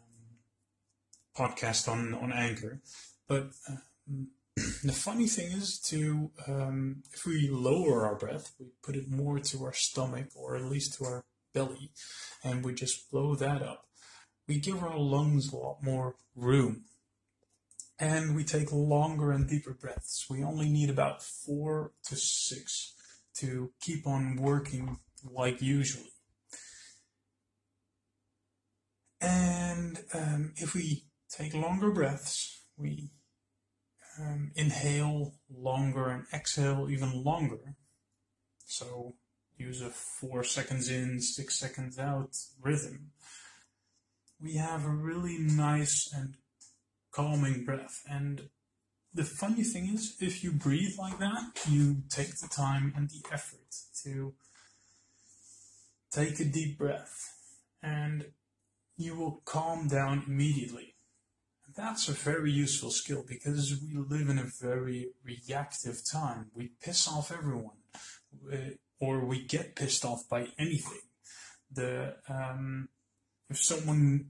podcast 1.37 1.87
on 1.89 2.13
on 2.13 2.31
Anchor, 2.33 2.81
but. 3.27 3.49
Um, 3.69 4.29
the 4.83 4.91
funny 4.91 5.27
thing 5.27 5.51
is 5.51 5.77
to 5.77 6.31
um, 6.47 7.03
if 7.13 7.27
we 7.27 7.47
lower 7.47 8.07
our 8.07 8.15
breath, 8.15 8.53
we 8.59 8.65
put 8.81 8.95
it 8.95 9.07
more 9.07 9.37
to 9.37 9.63
our 9.63 9.73
stomach 9.73 10.29
or 10.35 10.55
at 10.55 10.63
least 10.63 10.95
to 10.95 11.03
our 11.05 11.25
belly, 11.53 11.91
and 12.43 12.65
we 12.65 12.73
just 12.73 13.11
blow 13.11 13.35
that 13.35 13.61
up. 13.61 13.85
We 14.47 14.59
give 14.59 14.81
our 14.81 14.97
lungs 14.97 15.53
a 15.53 15.57
lot 15.57 15.83
more 15.83 16.15
room, 16.35 16.85
and 17.99 18.35
we 18.35 18.43
take 18.43 18.71
longer 18.71 19.31
and 19.31 19.47
deeper 19.47 19.73
breaths. 19.73 20.25
We 20.27 20.43
only 20.43 20.69
need 20.69 20.89
about 20.89 21.21
four 21.21 21.91
to 22.05 22.15
six 22.15 22.95
to 23.35 23.71
keep 23.79 24.07
on 24.07 24.37
working 24.37 24.97
like 25.23 25.61
usually. 25.61 26.11
And 29.19 29.99
um, 30.13 30.53
if 30.57 30.73
we 30.73 31.05
take 31.29 31.53
longer 31.53 31.91
breaths, 31.91 32.61
we 32.77 33.11
um, 34.19 34.51
inhale 34.55 35.33
longer 35.49 36.09
and 36.09 36.25
exhale 36.33 36.87
even 36.89 37.23
longer. 37.23 37.75
So 38.65 39.15
use 39.57 39.81
a 39.81 39.89
four 39.89 40.43
seconds 40.43 40.89
in, 40.89 41.19
six 41.19 41.57
seconds 41.57 41.97
out 41.97 42.35
rhythm. 42.61 43.11
We 44.39 44.55
have 44.55 44.85
a 44.85 44.89
really 44.89 45.37
nice 45.39 46.11
and 46.13 46.35
calming 47.11 47.65
breath. 47.65 48.03
And 48.07 48.49
the 49.13 49.23
funny 49.23 49.63
thing 49.63 49.89
is, 49.93 50.15
if 50.19 50.43
you 50.43 50.51
breathe 50.51 50.97
like 50.99 51.17
that, 51.17 51.65
you 51.67 52.03
take 52.09 52.37
the 52.37 52.47
time 52.47 52.93
and 52.95 53.09
the 53.09 53.25
effort 53.31 53.75
to 54.03 54.35
take 56.11 56.39
a 56.39 56.45
deep 56.45 56.77
breath 56.77 57.33
and 57.81 58.25
you 58.97 59.15
will 59.15 59.41
calm 59.45 59.87
down 59.87 60.23
immediately 60.27 60.95
that's 61.77 62.09
a 62.09 62.13
very 62.13 62.51
useful 62.51 62.89
skill 62.89 63.23
because 63.27 63.79
we 63.81 63.97
live 63.97 64.29
in 64.29 64.39
a 64.39 64.49
very 64.59 65.09
reactive 65.23 66.01
time. 66.03 66.47
We 66.53 66.71
piss 66.83 67.07
off 67.07 67.31
everyone, 67.31 67.77
or 68.99 69.23
we 69.23 69.45
get 69.45 69.75
pissed 69.75 70.03
off 70.03 70.27
by 70.27 70.47
anything. 70.57 71.01
The 71.71 72.15
um, 72.27 72.89
if 73.49 73.61
someone 73.61 74.29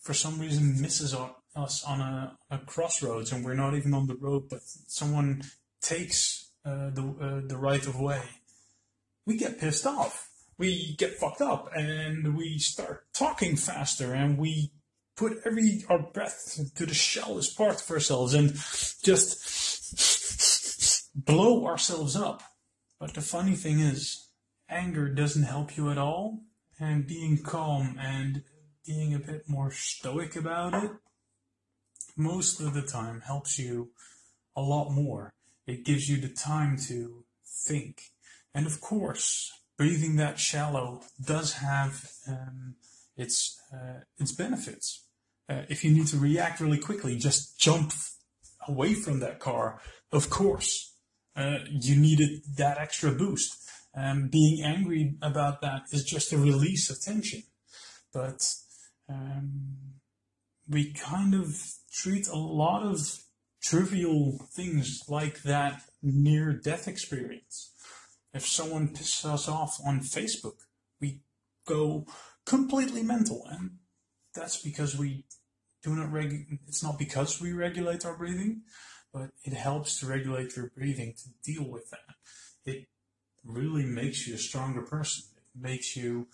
for 0.00 0.12
some 0.12 0.40
reason 0.40 0.80
misses 0.80 1.14
us 1.54 1.84
on 1.84 2.00
a, 2.00 2.36
a, 2.50 2.58
crossroads 2.58 3.32
and 3.32 3.44
we're 3.44 3.54
not 3.54 3.74
even 3.74 3.92
on 3.92 4.06
the 4.06 4.16
road, 4.16 4.48
but 4.48 4.60
someone 4.62 5.42
takes 5.82 6.50
uh, 6.64 6.90
the 6.90 7.14
uh, 7.20 7.46
the 7.46 7.56
right 7.56 7.86
of 7.86 8.00
way, 8.00 8.22
we 9.24 9.36
get 9.36 9.60
pissed 9.60 9.86
off. 9.86 10.29
We 10.60 10.94
get 10.96 11.14
fucked 11.14 11.40
up 11.40 11.70
and 11.74 12.36
we 12.36 12.58
start 12.58 13.06
talking 13.14 13.56
faster 13.56 14.12
and 14.12 14.36
we 14.36 14.72
put 15.16 15.38
every 15.46 15.82
our 15.88 16.00
breath 16.00 16.60
to 16.74 16.84
the 16.84 16.92
shallowest 16.92 17.56
part 17.56 17.80
of 17.80 17.90
ourselves 17.90 18.34
and 18.34 18.52
just 19.02 21.08
blow 21.14 21.66
ourselves 21.66 22.14
up. 22.14 22.42
But 22.98 23.14
the 23.14 23.22
funny 23.22 23.56
thing 23.56 23.80
is, 23.80 24.28
anger 24.68 25.08
doesn't 25.08 25.44
help 25.44 25.78
you 25.78 25.90
at 25.90 25.96
all, 25.96 26.40
and 26.78 27.06
being 27.06 27.42
calm 27.42 27.98
and 27.98 28.42
being 28.86 29.14
a 29.14 29.18
bit 29.18 29.48
more 29.48 29.70
stoic 29.70 30.36
about 30.36 30.74
it 30.74 30.90
most 32.18 32.60
of 32.60 32.74
the 32.74 32.82
time 32.82 33.22
helps 33.22 33.58
you 33.58 33.92
a 34.54 34.60
lot 34.60 34.90
more. 34.90 35.32
It 35.66 35.86
gives 35.86 36.06
you 36.06 36.20
the 36.20 36.28
time 36.28 36.76
to 36.88 37.24
think. 37.46 38.02
And 38.54 38.66
of 38.66 38.82
course, 38.82 39.50
breathing 39.80 40.16
that 40.16 40.38
shallow 40.38 40.88
does 41.34 41.48
have 41.54 41.92
um, 42.28 42.74
its 43.16 43.36
uh, 43.72 44.00
its 44.18 44.32
benefits 44.32 44.86
uh, 45.50 45.62
if 45.68 45.84
you 45.84 45.90
need 45.90 46.06
to 46.06 46.16
react 46.16 46.60
really 46.60 46.78
quickly, 46.78 47.16
just 47.16 47.58
jump 47.58 47.92
away 48.68 48.94
from 48.94 49.18
that 49.18 49.40
car. 49.40 49.80
Of 50.12 50.30
course, 50.30 50.94
uh, 51.34 51.58
you 51.68 51.96
needed 51.96 52.42
that 52.56 52.78
extra 52.78 53.10
boost. 53.10 53.56
Um, 53.96 54.28
being 54.28 54.62
angry 54.64 55.16
about 55.20 55.60
that 55.62 55.86
is 55.90 56.04
just 56.04 56.32
a 56.32 56.38
release 56.38 56.88
of 56.88 57.02
tension. 57.02 57.42
But 58.12 58.48
um, 59.08 59.76
we 60.68 60.92
kind 60.92 61.34
of 61.34 61.56
treat 61.92 62.28
a 62.28 62.38
lot 62.38 62.84
of 62.84 63.24
trivial 63.60 64.38
things 64.52 65.00
like 65.08 65.42
that 65.42 65.82
near 66.00 66.52
death 66.52 66.86
experience. 66.86 67.72
If 68.32 68.46
someone 68.46 68.88
pisses 68.88 69.24
us 69.24 69.48
off 69.48 69.80
on 69.84 70.00
Facebook, 70.00 70.58
we 71.00 71.20
go 71.66 72.06
completely 72.46 73.02
mental, 73.02 73.46
and 73.50 73.78
that's 74.34 74.62
because 74.62 74.96
we 74.96 75.24
do 75.82 75.96
not 75.96 76.12
reg- 76.12 76.58
it's 76.66 76.82
not 76.82 76.98
because 76.98 77.40
we 77.40 77.52
regulate 77.52 78.04
our 78.04 78.16
breathing, 78.16 78.62
but 79.12 79.30
it 79.44 79.54
helps 79.54 79.98
to 80.00 80.06
regulate 80.06 80.56
your 80.56 80.70
breathing 80.76 81.14
to 81.14 81.52
deal 81.52 81.68
with 81.68 81.90
that. 81.90 82.14
It 82.64 82.86
really 83.44 83.84
makes 83.84 84.26
you 84.26 84.34
a 84.34 84.38
stronger 84.38 84.82
person. 84.82 85.24
It 85.36 85.60
makes 85.60 85.96
you 85.96 86.28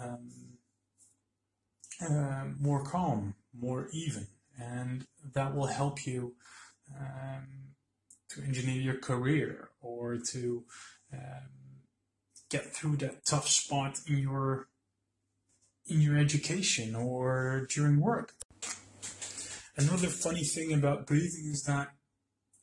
um, 0.00 0.30
uh, 2.00 2.46
more 2.58 2.84
calm, 2.84 3.34
more 3.58 3.88
even, 3.92 4.26
and 4.60 5.06
that 5.34 5.54
will 5.54 5.66
help 5.66 6.06
you 6.06 6.34
um, 6.98 7.46
to 8.30 8.42
engineer 8.42 8.80
your 8.80 8.98
career 8.98 9.70
or 9.80 10.16
to 10.32 10.64
um, 11.12 11.48
get 12.50 12.74
through 12.74 12.96
that 12.96 13.24
tough 13.26 13.48
spot 13.48 14.00
in 14.08 14.18
your 14.18 14.68
in 15.88 16.00
your 16.00 16.16
education 16.16 16.94
or 16.96 17.66
during 17.72 18.00
work. 18.00 18.34
Another 19.76 20.08
funny 20.08 20.42
thing 20.42 20.72
about 20.72 21.06
breathing 21.06 21.50
is 21.52 21.64
that 21.64 21.92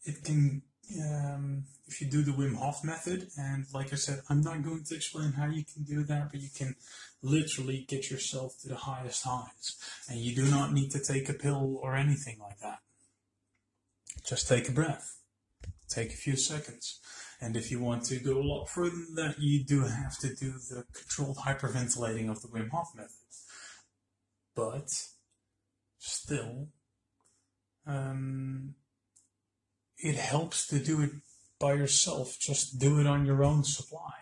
it 0.04 0.24
can, 0.24 0.64
um, 1.00 1.64
if 1.88 2.02
you 2.02 2.08
do 2.08 2.22
the 2.22 2.32
Wim 2.32 2.56
Hof 2.56 2.84
method, 2.84 3.30
and 3.38 3.66
like 3.74 3.94
I 3.94 3.96
said, 3.96 4.22
I'm 4.30 4.42
not 4.42 4.64
going 4.64 4.84
to 4.84 4.96
explain 4.96 5.34
how 5.34 5.46
you 5.46 5.64
can 5.64 5.84
do 5.84 6.04
that, 6.04 6.32
but 6.32 6.42
you 6.42 6.50
can 6.56 6.76
literally 7.22 7.86
get 7.88 8.10
yourself 8.10 8.56
to 8.62 8.68
the 8.68 8.76
highest 8.76 9.24
highs. 9.24 9.78
And 10.10 10.20
you 10.20 10.36
do 10.36 10.50
not 10.50 10.74
need 10.74 10.90
to 10.92 11.00
take 11.00 11.30
a 11.30 11.34
pill 11.34 11.80
or 11.82 11.96
anything 11.96 12.40
like 12.40 12.60
that. 12.60 12.80
Just 14.26 14.48
take 14.48 14.68
a 14.68 14.72
breath. 14.72 15.18
Take 15.88 16.14
a 16.14 16.18
few 16.18 16.36
seconds. 16.36 17.00
And 17.44 17.58
if 17.58 17.70
you 17.72 17.82
want 17.82 18.06
to 18.06 18.20
go 18.20 18.38
a 18.38 18.42
lot 18.42 18.70
further 18.70 18.96
than 18.96 19.16
that, 19.16 19.36
you 19.38 19.66
do 19.66 19.82
have 19.82 20.18
to 20.20 20.34
do 20.34 20.54
the 20.54 20.86
controlled 20.94 21.38
hyperventilating 21.40 22.30
of 22.30 22.42
the 22.42 22.48
Wim 22.48 22.70
Hof 22.70 22.96
method. 22.96 23.12
But 24.56 24.88
still, 25.98 26.70
um, 27.86 28.76
it 29.98 30.16
helps 30.16 30.68
to 30.68 30.80
do 30.80 31.02
it 31.02 31.12
by 31.60 31.74
yourself. 31.74 32.40
Just 32.40 32.80
do 32.80 33.02
it 33.02 33.08
on 33.08 33.26
your 33.26 33.44
own 33.44 33.66
supply. 33.66 34.14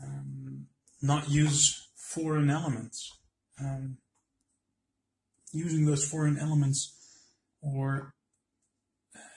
Um, 0.00 0.66
not 1.02 1.28
use 1.28 1.88
foreign 1.96 2.48
elements. 2.48 3.18
Um, 3.60 3.96
using 5.52 5.84
those 5.84 6.08
foreign 6.08 6.38
elements 6.38 6.94
or 7.60 8.14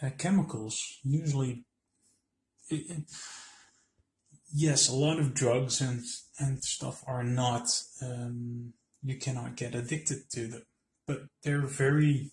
uh, 0.04 0.12
chemicals 0.20 1.00
usually 1.04 1.66
it, 2.76 3.04
yes, 4.54 4.90
a 4.90 4.96
lot 4.96 5.20
of 5.20 5.34
drugs 5.34 5.82
and 5.82 6.02
and 6.40 6.64
stuff 6.64 7.04
are 7.08 7.24
not 7.24 7.68
um, 8.02 8.74
you 9.04 9.18
cannot 9.18 9.56
get 9.56 9.76
addicted 9.76 10.30
to 10.32 10.48
them, 10.48 10.64
but 11.08 11.24
they're 11.44 11.62
very 11.62 12.32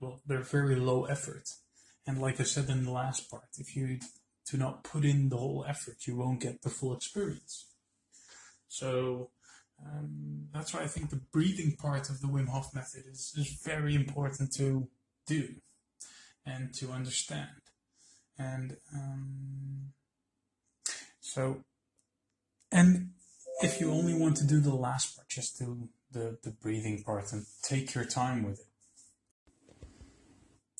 well, 0.00 0.20
they're 0.26 0.42
very 0.42 0.76
low 0.76 1.04
effort. 1.04 1.48
And 2.06 2.20
like 2.20 2.40
I 2.40 2.44
said 2.44 2.68
in 2.68 2.84
the 2.84 2.90
last 2.90 3.30
part, 3.30 3.48
if 3.58 3.76
you 3.76 4.00
do 4.50 4.56
not 4.56 4.82
put 4.82 5.04
in 5.04 5.28
the 5.28 5.36
whole 5.36 5.64
effort, 5.68 6.06
you 6.06 6.16
won't 6.16 6.40
get 6.40 6.62
the 6.62 6.70
full 6.70 6.94
experience. 6.94 7.68
So 8.66 9.30
um, 9.84 10.48
that's 10.52 10.74
why 10.74 10.80
I 10.80 10.86
think 10.86 11.10
the 11.10 11.20
breathing 11.32 11.76
part 11.76 12.10
of 12.10 12.20
the 12.20 12.26
Wim 12.26 12.48
Hof 12.48 12.74
method 12.74 13.04
is, 13.10 13.32
is 13.36 13.60
very 13.64 13.94
important 13.94 14.52
to 14.54 14.88
do 15.26 15.54
and 16.44 16.74
to 16.74 16.90
understand. 16.90 17.61
And 18.38 18.76
um, 18.94 19.92
so, 21.20 21.64
and 22.70 23.10
if 23.62 23.80
you 23.80 23.90
only 23.90 24.14
want 24.14 24.36
to 24.38 24.46
do 24.46 24.60
the 24.60 24.74
last 24.74 25.16
part, 25.16 25.28
just 25.28 25.58
do 25.58 25.88
the, 26.10 26.38
the 26.42 26.50
breathing 26.50 27.02
part 27.02 27.32
and 27.32 27.46
take 27.62 27.94
your 27.94 28.04
time 28.04 28.42
with 28.42 28.60
it. 28.60 28.66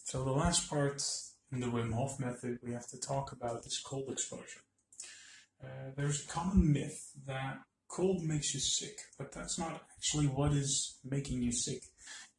So 0.04 0.24
the 0.24 0.32
last 0.32 0.68
part 0.68 1.02
in 1.50 1.60
the 1.60 1.66
Wim 1.66 1.92
Hof 1.92 2.18
method 2.18 2.58
we 2.62 2.72
have 2.72 2.88
to 2.88 3.00
talk 3.00 3.32
about 3.32 3.64
is 3.66 3.78
cold 3.78 4.10
exposure. 4.10 4.60
Uh, 5.62 5.90
there's 5.96 6.24
a 6.24 6.28
common 6.28 6.72
myth 6.72 7.12
that 7.26 7.60
cold 7.88 8.22
makes 8.22 8.52
you 8.52 8.60
sick, 8.60 8.98
but 9.18 9.32
that's 9.32 9.58
not 9.58 9.82
actually 9.96 10.26
what 10.26 10.52
is 10.52 10.98
making 11.04 11.42
you 11.42 11.52
sick. 11.52 11.82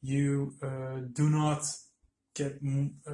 You 0.01 0.53
uh, 0.61 1.01
do 1.13 1.29
not 1.29 1.63
get 2.35 2.59
uh, 3.07 3.13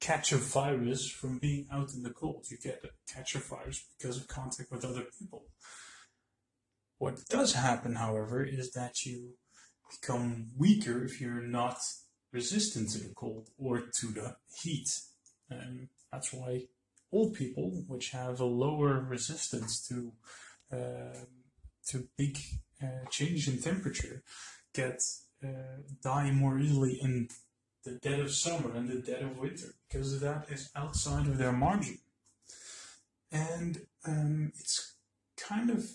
catch 0.00 0.32
a 0.32 0.36
virus 0.36 1.08
from 1.08 1.38
being 1.38 1.66
out 1.72 1.92
in 1.94 2.02
the 2.02 2.10
cold. 2.10 2.46
You 2.50 2.56
get 2.62 2.84
catch 3.12 3.34
a 3.34 3.38
virus 3.38 3.84
because 3.98 4.16
of 4.16 4.28
contact 4.28 4.70
with 4.70 4.84
other 4.84 5.04
people. 5.18 5.44
What 6.98 7.24
does 7.28 7.54
happen, 7.54 7.94
however, 7.94 8.42
is 8.44 8.72
that 8.72 9.04
you 9.04 9.34
become 9.90 10.48
weaker 10.56 11.04
if 11.04 11.20
you're 11.20 11.42
not 11.42 11.78
resistant 12.32 12.90
to 12.90 12.98
the 12.98 13.14
cold 13.14 13.48
or 13.56 13.82
to 14.00 14.06
the 14.08 14.36
heat. 14.62 15.00
And 15.48 15.88
that's 16.12 16.32
why 16.32 16.64
old 17.12 17.34
people, 17.34 17.84
which 17.86 18.10
have 18.10 18.40
a 18.40 18.44
lower 18.44 19.00
resistance 19.00 19.86
to 19.88 20.12
uh, 20.72 21.24
to 21.88 22.08
big 22.18 22.38
uh, 22.82 23.08
change 23.10 23.48
in 23.48 23.62
temperature, 23.62 24.22
get 24.74 25.00
uh, 25.42 25.80
die 26.02 26.30
more 26.30 26.58
easily 26.58 27.00
in 27.00 27.28
the 27.84 27.92
dead 27.92 28.20
of 28.20 28.32
summer 28.32 28.74
and 28.74 28.88
the 28.88 28.96
dead 28.96 29.22
of 29.22 29.38
winter 29.38 29.74
because 29.88 30.20
that 30.20 30.46
is 30.50 30.70
outside 30.74 31.26
of 31.26 31.38
their 31.38 31.52
margin. 31.52 31.98
And 33.30 33.82
um, 34.06 34.52
it's 34.58 34.94
kind 35.36 35.70
of 35.70 35.88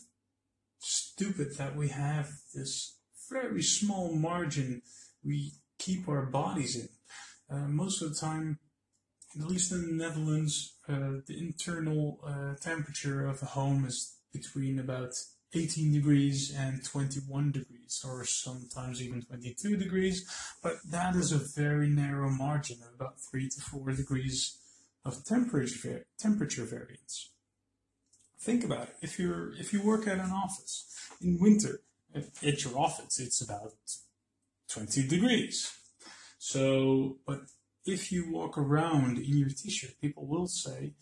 stupid 0.79 1.57
that 1.57 1.75
we 1.75 1.89
have 1.89 2.29
this 2.53 2.97
very 3.29 3.61
small 3.61 4.13
margin 4.13 4.81
we 5.23 5.53
keep 5.79 6.07
our 6.07 6.25
bodies 6.25 6.75
in. 6.75 6.89
Uh, 7.49 7.67
most 7.67 8.01
of 8.01 8.09
the 8.09 8.19
time, 8.19 8.59
at 9.39 9.47
least 9.47 9.71
in 9.71 9.81
the 9.81 10.03
Netherlands, 10.03 10.75
uh, 10.87 11.19
the 11.25 11.37
internal 11.37 12.19
uh, 12.25 12.55
temperature 12.61 13.25
of 13.25 13.41
a 13.41 13.45
home 13.45 13.85
is 13.85 14.17
between 14.31 14.79
about 14.79 15.13
18 15.53 15.93
degrees 15.93 16.53
and 16.55 16.83
21 16.83 17.51
degrees, 17.51 18.03
or 18.07 18.25
sometimes 18.25 19.01
even 19.01 19.21
22 19.21 19.77
degrees, 19.77 20.25
but 20.61 20.77
that 20.89 21.15
is 21.15 21.31
a 21.31 21.61
very 21.61 21.89
narrow 21.89 22.29
margin 22.29 22.77
of 22.81 22.95
about 22.95 23.19
3 23.19 23.49
to 23.49 23.61
4 23.61 23.91
degrees 23.91 24.57
of 25.05 25.23
temperature, 25.25 26.05
temperature 26.17 26.65
variance. 26.65 27.29
Think 28.39 28.63
about 28.63 28.89
it. 28.89 28.95
If 29.01 29.19
you're 29.19 29.53
if 29.53 29.71
you 29.71 29.81
work 29.81 30.05
at 30.07 30.19
an 30.19 30.31
office 30.31 30.85
in 31.21 31.39
winter, 31.39 31.81
at 32.15 32.63
your 32.63 32.77
office, 32.77 33.19
it's 33.19 33.41
about 33.41 33.73
20 34.69 35.07
degrees. 35.07 35.71
So, 36.37 37.17
but 37.25 37.43
if 37.85 38.11
you 38.11 38.31
walk 38.31 38.57
around 38.57 39.17
in 39.17 39.37
your 39.37 39.49
t-shirt, 39.49 39.99
people 40.01 40.25
will 40.25 40.47
say, 40.47 40.93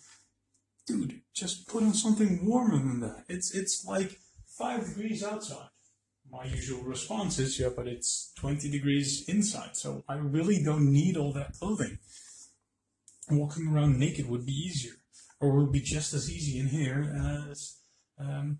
dude, 0.85 1.21
just 1.33 1.67
put 1.67 1.83
on 1.83 1.93
something 1.93 2.45
warmer 2.45 2.77
than 2.77 2.99
that. 3.01 3.25
It's, 3.27 3.53
it's 3.53 3.85
like 3.85 4.19
five 4.62 4.88
degrees 4.88 5.24
outside. 5.24 5.69
My 6.32 6.45
usual 6.45 6.84
response 6.84 7.39
is, 7.39 7.60
yeah, 7.60 7.69
but 7.76 7.88
it's 7.88 8.32
20 8.39 8.69
degrees 8.69 9.28
inside, 9.28 9.76
so 9.76 10.04
I 10.08 10.15
really 10.15 10.63
don't 10.63 10.91
need 10.91 11.17
all 11.17 11.34
that 11.34 11.54
clothing. 11.60 11.97
Walking 13.30 13.67
around 13.67 14.00
naked 14.00 14.30
would 14.30 14.45
be 14.45 14.54
easier, 14.54 14.93
or 15.39 15.58
would 15.58 15.71
be 15.71 15.82
just 15.82 16.13
as 16.13 16.32
easy 16.32 16.60
in 16.60 16.67
here 16.67 17.13
as 17.50 17.78
um, 18.19 18.60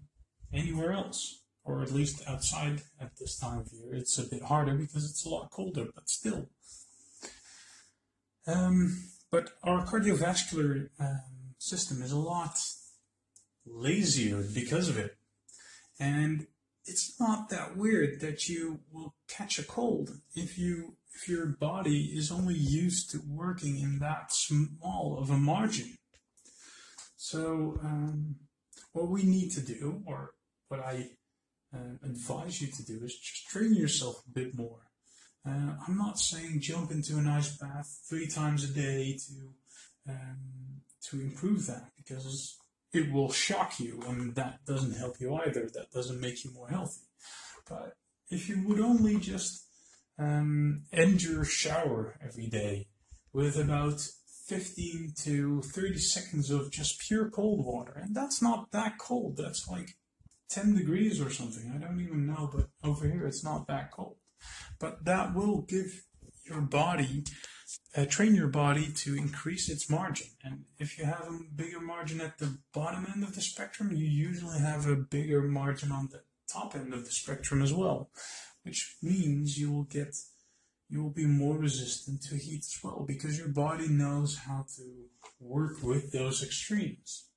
anywhere 0.54 0.92
else 0.92 1.42
or 1.64 1.82
at 1.82 1.92
least 1.92 2.28
outside 2.28 2.82
at 3.00 3.16
this 3.18 3.38
time 3.38 3.60
of 3.60 3.70
year, 3.72 3.94
it's 3.94 4.18
a 4.18 4.28
bit 4.28 4.42
harder 4.42 4.74
because 4.74 5.10
it's 5.10 5.26
a 5.26 5.30
lot 5.30 5.52
colder, 5.52 5.86
but 5.94 6.10
still. 6.10 6.50
Um, 8.48 9.04
but 9.30 9.52
our 9.64 9.86
cardiovascular 9.86 10.90
um, 11.00 11.54
system 11.60 12.02
is 12.02 12.12
a 12.12 12.18
lot 12.18 12.58
lazier 13.66 14.44
because 14.54 14.90
of 14.90 14.98
it. 14.98 15.16
And 16.02 16.48
it's 16.86 17.20
not 17.20 17.50
that 17.50 17.78
weird 17.78 18.22
that 18.22 18.50
you 18.50 18.80
will 18.92 19.14
catch 19.30 19.60
a 19.60 19.64
cold 19.64 20.10
if 20.36 20.58
you 20.58 20.98
if 21.14 21.30
your 21.30 21.46
body 21.46 22.12
is 22.16 22.32
only 22.32 22.56
used 22.56 23.12
to 23.12 23.20
working 23.28 23.78
in 23.80 24.00
that 24.00 24.32
small 24.32 25.20
of 25.22 25.30
a 25.30 25.38
margin. 25.38 25.98
So 27.18 27.78
um, 27.84 28.38
what 28.94 29.10
we 29.10 29.24
need 29.24 29.52
to 29.52 29.62
do, 29.62 30.02
or 30.08 30.32
what 30.70 30.80
I 30.80 31.10
uh, 31.74 31.98
advise 32.04 32.62
you 32.62 32.70
to 32.70 32.84
do 32.84 33.04
is 33.04 33.16
just 33.16 33.48
train 33.50 33.76
yourself 33.76 34.24
a 34.26 34.32
bit 34.32 34.56
more. 34.56 34.88
Uh, 35.48 35.76
I'm 35.88 35.98
not 35.98 36.18
saying 36.18 36.62
jump 36.62 36.92
into 36.92 37.18
an 37.18 37.28
ice 37.28 37.58
bath 37.58 38.00
three 38.10 38.28
times 38.28 38.64
a 38.64 38.74
day 38.74 39.18
to 39.28 40.12
um, 40.12 40.82
to 41.10 41.22
improve 41.22 41.68
that 41.68 41.92
because 41.98 42.58
it 42.94 43.12
will 43.12 43.32
shock 43.32 43.80
you 43.80 44.02
and 44.08 44.36
that 44.36 44.66
doesn't 44.66 44.98
help 44.98 45.20
you 45.20 45.36
either. 45.36 45.70
That 45.74 45.92
doesn't 45.94 46.20
make 46.20 46.44
you 46.44 46.52
more 46.54 46.68
healthy. 46.68 47.08
But 47.68 47.96
if 48.30 48.50
you 48.50 48.62
would 48.68 48.80
only 48.80 49.18
just 49.18 49.66
um, 50.18 50.84
end 50.92 51.24
your 51.24 51.46
shower 51.46 52.18
every 52.24 52.48
day 52.48 52.88
with 53.34 53.58
about 53.58 54.02
15 54.48 55.14
to 55.24 55.62
30 55.62 55.98
seconds 55.98 56.50
of 56.50 56.72
just 56.72 57.00
pure 57.00 57.30
cold 57.30 57.66
water, 57.66 57.94
and 57.96 58.16
that's 58.16 58.42
not 58.42 58.72
that 58.72 58.98
cold. 58.98 59.38
That's 59.38 59.68
like 59.68 59.98
10 60.50 60.76
degrees 60.76 61.22
or 61.22 61.30
something. 61.30 61.72
I 61.74 61.80
don't 61.80 62.02
even 62.02 62.28
know, 62.28 62.50
but 62.54 62.68
over 62.84 63.08
here 63.08 63.26
it's 63.26 63.44
not 63.44 63.68
that 63.68 63.92
cold. 63.92 64.18
But 64.80 65.06
that 65.06 65.34
will 65.34 65.62
give 65.62 66.04
your 66.46 66.62
body, 66.62 67.24
uh, 67.96 68.06
train 68.06 68.36
your 68.36 68.48
body 68.48 68.92
to 68.92 69.16
increase 69.16 69.70
its 69.70 69.90
margin. 69.90 70.28
And 70.44 70.66
if 70.80 70.98
you 70.98 71.06
have 71.06 71.28
a 71.28 71.40
bigger 71.56 71.80
margin 71.80 72.22
at 72.22 72.38
the 72.38 72.58
bottom 72.74 73.08
end 73.14 73.24
of 73.24 73.36
the 73.36 73.42
spectrum, 73.42 73.92
you 73.92 74.06
usually 74.06 74.60
have 74.60 74.88
a 74.88 74.96
bigger 74.96 75.42
margin 75.42 75.92
on 75.92 76.10
the 76.12 76.22
top 76.52 76.76
end 76.76 76.94
of 76.94 77.06
the 77.06 77.12
spectrum 77.12 77.62
as 77.62 77.74
well, 77.74 78.10
which 78.64 78.98
means 79.02 79.58
you 79.58 79.72
will 79.72 79.84
get 79.84 80.16
you 80.90 81.02
will 81.02 81.10
be 81.10 81.26
more 81.26 81.58
resistant 81.58 82.22
to 82.22 82.36
heat 82.36 82.66
as 82.66 82.78
well 82.84 83.06
because 83.08 83.38
your 83.38 83.48
body 83.48 83.88
knows 83.88 84.40
how 84.46 84.66
to 84.76 84.84
work 85.40 85.82
with 85.82 86.12
those 86.12 86.44
extremes. 86.44 87.28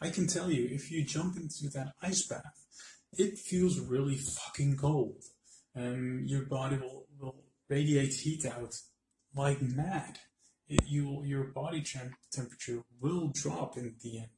I 0.00 0.08
can 0.08 0.26
tell 0.26 0.50
you, 0.50 0.66
if 0.70 0.90
you 0.90 1.04
jump 1.04 1.36
into 1.36 1.68
that 1.74 1.92
ice 2.00 2.26
bath, 2.26 2.64
it 3.12 3.38
feels 3.38 3.78
really 3.78 4.16
fucking 4.16 4.78
cold. 4.78 5.24
Um, 5.76 6.22
your 6.24 6.46
body 6.46 6.78
will, 6.78 7.06
will 7.20 7.44
radiate 7.70 8.12
heat 8.12 8.44
out 8.44 8.74
like 9.34 9.62
mad. 9.62 10.18
It, 10.68 10.80
you, 10.86 11.22
your 11.24 11.44
body 11.44 11.82
temp- 11.82 12.14
temperature 12.32 12.82
will 13.00 13.30
drop 13.32 13.76
in 13.76 13.94
the 14.02 14.18
end. 14.18 14.28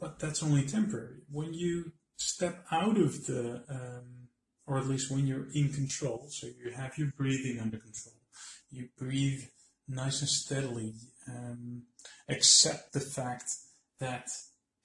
But 0.00 0.18
that's 0.18 0.42
only 0.42 0.66
temporary. 0.66 1.20
When 1.30 1.54
you 1.54 1.92
step 2.16 2.64
out 2.72 2.98
of 2.98 3.26
the, 3.26 3.62
um, 3.68 4.28
or 4.66 4.78
at 4.78 4.86
least 4.86 5.10
when 5.10 5.26
you're 5.26 5.48
in 5.54 5.72
control, 5.72 6.26
so 6.28 6.46
you 6.46 6.72
have 6.72 6.98
your 6.98 7.12
breathing 7.16 7.60
under 7.60 7.78
control, 7.78 8.16
you 8.70 8.88
breathe 8.98 9.44
nice 9.88 10.20
and 10.20 10.28
steadily, 10.28 10.94
um, 11.28 11.82
accept 12.28 12.92
the 12.92 13.00
fact 13.00 13.50
that 14.00 14.26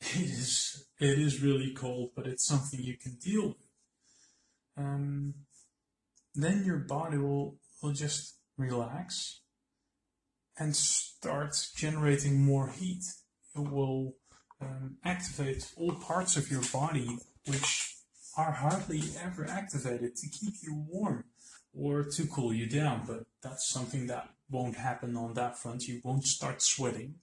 it 0.01 0.21
is 0.21 0.86
it 0.99 1.19
is 1.19 1.41
really 1.41 1.73
cold, 1.73 2.12
but 2.15 2.27
it's 2.27 2.45
something 2.45 2.80
you 2.80 2.97
can 2.97 3.13
deal 3.15 3.47
with. 3.47 3.67
Um, 4.77 5.34
then 6.43 6.63
your 6.65 6.78
body 6.78 7.17
will 7.17 7.58
will 7.82 7.93
just 7.93 8.36
relax 8.58 9.41
and 10.58 10.76
start 10.76 11.56
generating 11.76 12.41
more 12.41 12.69
heat. 12.69 13.04
It 13.56 13.71
will 13.71 14.15
um, 14.62 14.97
activate 15.06 15.71
all 15.78 15.93
parts 15.93 16.38
of 16.38 16.50
your 16.50 16.63
body 16.73 17.19
which 17.45 17.95
are 18.36 18.52
hardly 18.52 19.02
ever 19.23 19.45
activated 19.47 20.15
to 20.15 20.30
keep 20.30 20.56
you 20.62 20.86
warm 20.88 21.26
or 21.73 22.04
to 22.04 22.28
cool 22.28 22.54
you 22.54 22.67
down. 22.67 23.04
But 23.06 23.26
that's 23.41 23.69
something 23.69 24.08
that 24.08 24.30
won't 24.50 24.78
happen 24.78 25.15
on 25.15 25.34
that 25.36 25.58
front. 25.58 25.88
You 25.88 26.02
won't 26.04 26.23
start 26.23 26.62
sweating 26.62 27.15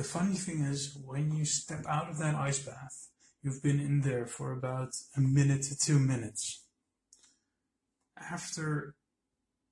the 0.00 0.04
funny 0.04 0.36
thing 0.36 0.62
is, 0.62 0.96
when 1.04 1.30
you 1.36 1.44
step 1.44 1.84
out 1.86 2.08
of 2.08 2.16
that 2.20 2.34
ice 2.34 2.58
bath, 2.58 3.08
you've 3.42 3.62
been 3.62 3.80
in 3.80 4.00
there 4.00 4.24
for 4.24 4.50
about 4.50 4.94
a 5.14 5.20
minute 5.20 5.64
to 5.64 5.76
two 5.76 5.98
minutes. 5.98 6.64
After 8.20 8.94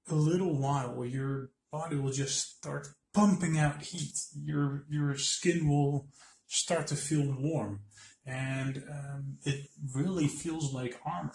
a 0.09 0.15
little 0.15 0.59
while, 0.59 1.05
your 1.05 1.51
body 1.71 1.97
will 1.97 2.13
just 2.13 2.57
start 2.57 2.89
pumping 3.13 3.59
out 3.59 3.83
heat. 3.83 4.19
Your 4.35 4.85
your 4.89 5.17
skin 5.17 5.69
will 5.69 6.09
start 6.47 6.87
to 6.89 6.97
feel 6.97 7.37
warm, 7.39 7.81
and 8.27 8.83
um, 8.91 9.39
it 9.45 9.67
really 9.95 10.29
feels 10.29 10.73
like 10.73 11.01
armor 11.05 11.33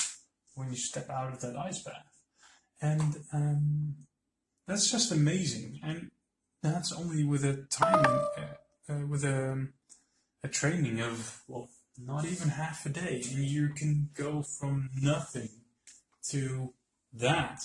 when 0.55 0.69
you 0.69 0.75
step 0.75 1.09
out 1.09 1.33
of 1.33 1.41
that 1.41 1.55
ice 1.55 1.83
bath, 1.83 2.21
and 2.81 3.17
um, 3.31 3.95
that's 4.67 4.89
just 4.91 5.11
amazing. 5.11 5.79
And 5.83 6.11
that's 6.61 6.91
only 6.93 7.23
with 7.23 7.43
a 7.43 7.65
timing, 7.69 8.05
uh, 8.37 8.93
uh, 8.93 9.05
with 9.07 9.23
a 9.23 9.67
a 10.43 10.47
training 10.47 10.99
of 11.01 11.41
well, 11.47 11.69
not 11.97 12.25
even 12.25 12.49
half 12.49 12.85
a 12.85 12.89
day, 12.89 13.23
and 13.31 13.45
you 13.45 13.69
can 13.69 14.09
go 14.15 14.41
from 14.41 14.89
nothing 14.95 15.49
to 16.29 16.73
that 17.13 17.59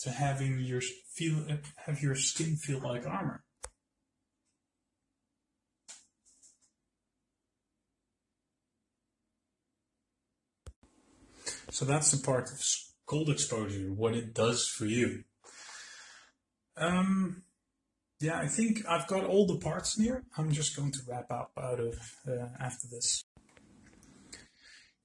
to 0.00 0.10
having 0.10 0.60
your 0.60 0.80
feel 1.14 1.46
have 1.86 2.02
your 2.02 2.14
skin 2.14 2.56
feel 2.56 2.80
like 2.80 3.06
armor. 3.06 3.44
So 11.70 11.84
that's 11.84 12.12
the 12.12 12.24
part 12.24 12.50
of 12.52 12.60
cold 13.06 13.28
exposure, 13.28 13.92
what 13.92 14.14
it 14.14 14.32
does 14.32 14.66
for 14.66 14.86
you. 14.86 15.24
Um, 16.76 17.42
yeah, 18.20 18.38
I 18.38 18.46
think 18.46 18.86
I've 18.88 19.06
got 19.06 19.24
all 19.24 19.46
the 19.46 19.58
parts 19.58 19.98
in 19.98 20.04
here. 20.04 20.24
I'm 20.38 20.52
just 20.52 20.76
going 20.76 20.92
to 20.92 20.98
wrap 21.08 21.30
up 21.30 21.50
out 21.60 21.80
of 21.80 21.94
uh, 22.28 22.46
after 22.60 22.86
this. 22.90 23.24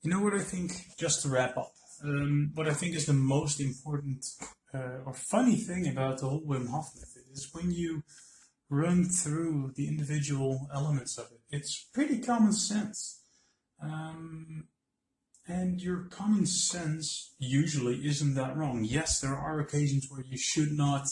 You 0.04 0.12
know 0.12 0.22
what 0.22 0.34
I 0.34 0.44
think? 0.44 0.72
Just 0.98 1.24
to 1.24 1.30
wrap 1.30 1.58
up, 1.58 1.74
um, 2.04 2.52
what 2.56 2.68
I 2.68 2.74
think 2.74 2.96
is 2.96 3.06
the 3.06 3.14
most 3.14 3.60
important 3.60 4.26
uh, 4.74 5.00
or 5.06 5.14
funny 5.14 5.56
thing 5.56 5.88
about 5.88 6.20
the 6.20 6.28
whole 6.28 6.42
Wim 6.42 6.70
Hof 6.70 6.92
method 6.96 7.24
is 7.32 7.50
when 7.54 7.72
you 7.72 8.04
run 8.70 9.06
through 9.06 9.74
the 9.76 9.88
individual 9.88 10.68
elements 10.74 11.18
of 11.18 11.26
it, 11.32 11.42
it's 11.50 11.88
pretty 11.94 12.20
common 12.20 12.54
sense. 12.54 13.22
Um, 13.82 14.68
and 15.48 15.82
your 15.82 16.04
common 16.12 16.46
sense 16.46 17.34
usually 17.40 18.06
isn't 18.06 18.36
that 18.36 18.56
wrong. 18.56 18.84
Yes, 18.84 19.20
there 19.20 19.36
are 19.36 19.60
occasions 19.60 20.08
where 20.10 20.24
you 20.24 20.38
should 20.38 20.72
not 20.72 21.08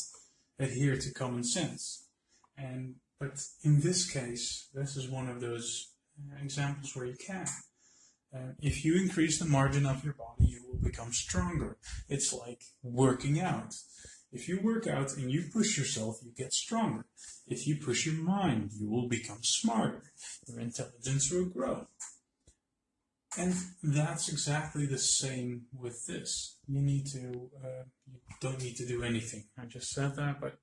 adhere 0.60 0.96
to 0.96 1.14
common 1.14 1.44
sense. 1.44 2.08
And 2.56 2.96
but 3.20 3.42
in 3.64 3.82
this 3.82 4.10
case, 4.10 4.70
this 4.76 4.96
is 4.96 5.10
one 5.10 5.28
of 5.28 5.42
those 5.42 5.92
examples 6.40 6.96
where 6.96 7.08
you 7.08 7.16
can. 7.16 7.48
If 8.62 8.84
you 8.84 8.96
increase 8.96 9.40
the 9.40 9.46
margin 9.46 9.86
of 9.86 10.04
your 10.04 10.14
body, 10.14 10.46
you 10.46 10.64
will 10.68 10.80
become 10.82 11.14
stronger. 11.14 11.78
It's 12.10 12.34
like 12.34 12.64
working 12.84 13.40
out. 13.40 13.76
If 14.32 14.50
you 14.50 14.60
work 14.62 14.88
out 14.88 15.16
and 15.16 15.32
you 15.32 15.46
push 15.54 15.78
yourself, 15.78 16.20
you 16.24 16.32
get 16.36 16.54
stronger. 16.54 17.06
If 17.48 17.66
you 17.66 17.78
push 17.78 18.06
your 18.06 18.16
mind, 18.16 18.72
you 18.74 18.90
will 18.90 19.08
become 19.08 19.40
smarter. 19.42 20.04
Your 20.48 20.60
intelligence 20.60 21.32
will 21.32 21.46
grow. 21.46 21.88
And 23.38 23.54
that's 23.84 24.30
exactly 24.30 24.86
the 24.86 24.98
same 24.98 25.68
with 25.72 26.06
this. 26.08 26.58
You 26.68 26.82
need 26.82 27.06
to, 27.08 27.50
uh, 27.64 27.84
you 28.08 28.20
don't 28.42 28.62
need 28.62 28.76
to 28.78 28.86
do 28.86 29.04
anything. 29.04 29.46
I 29.58 29.66
just 29.66 29.92
said 29.92 30.16
that, 30.16 30.42
but 30.42 30.58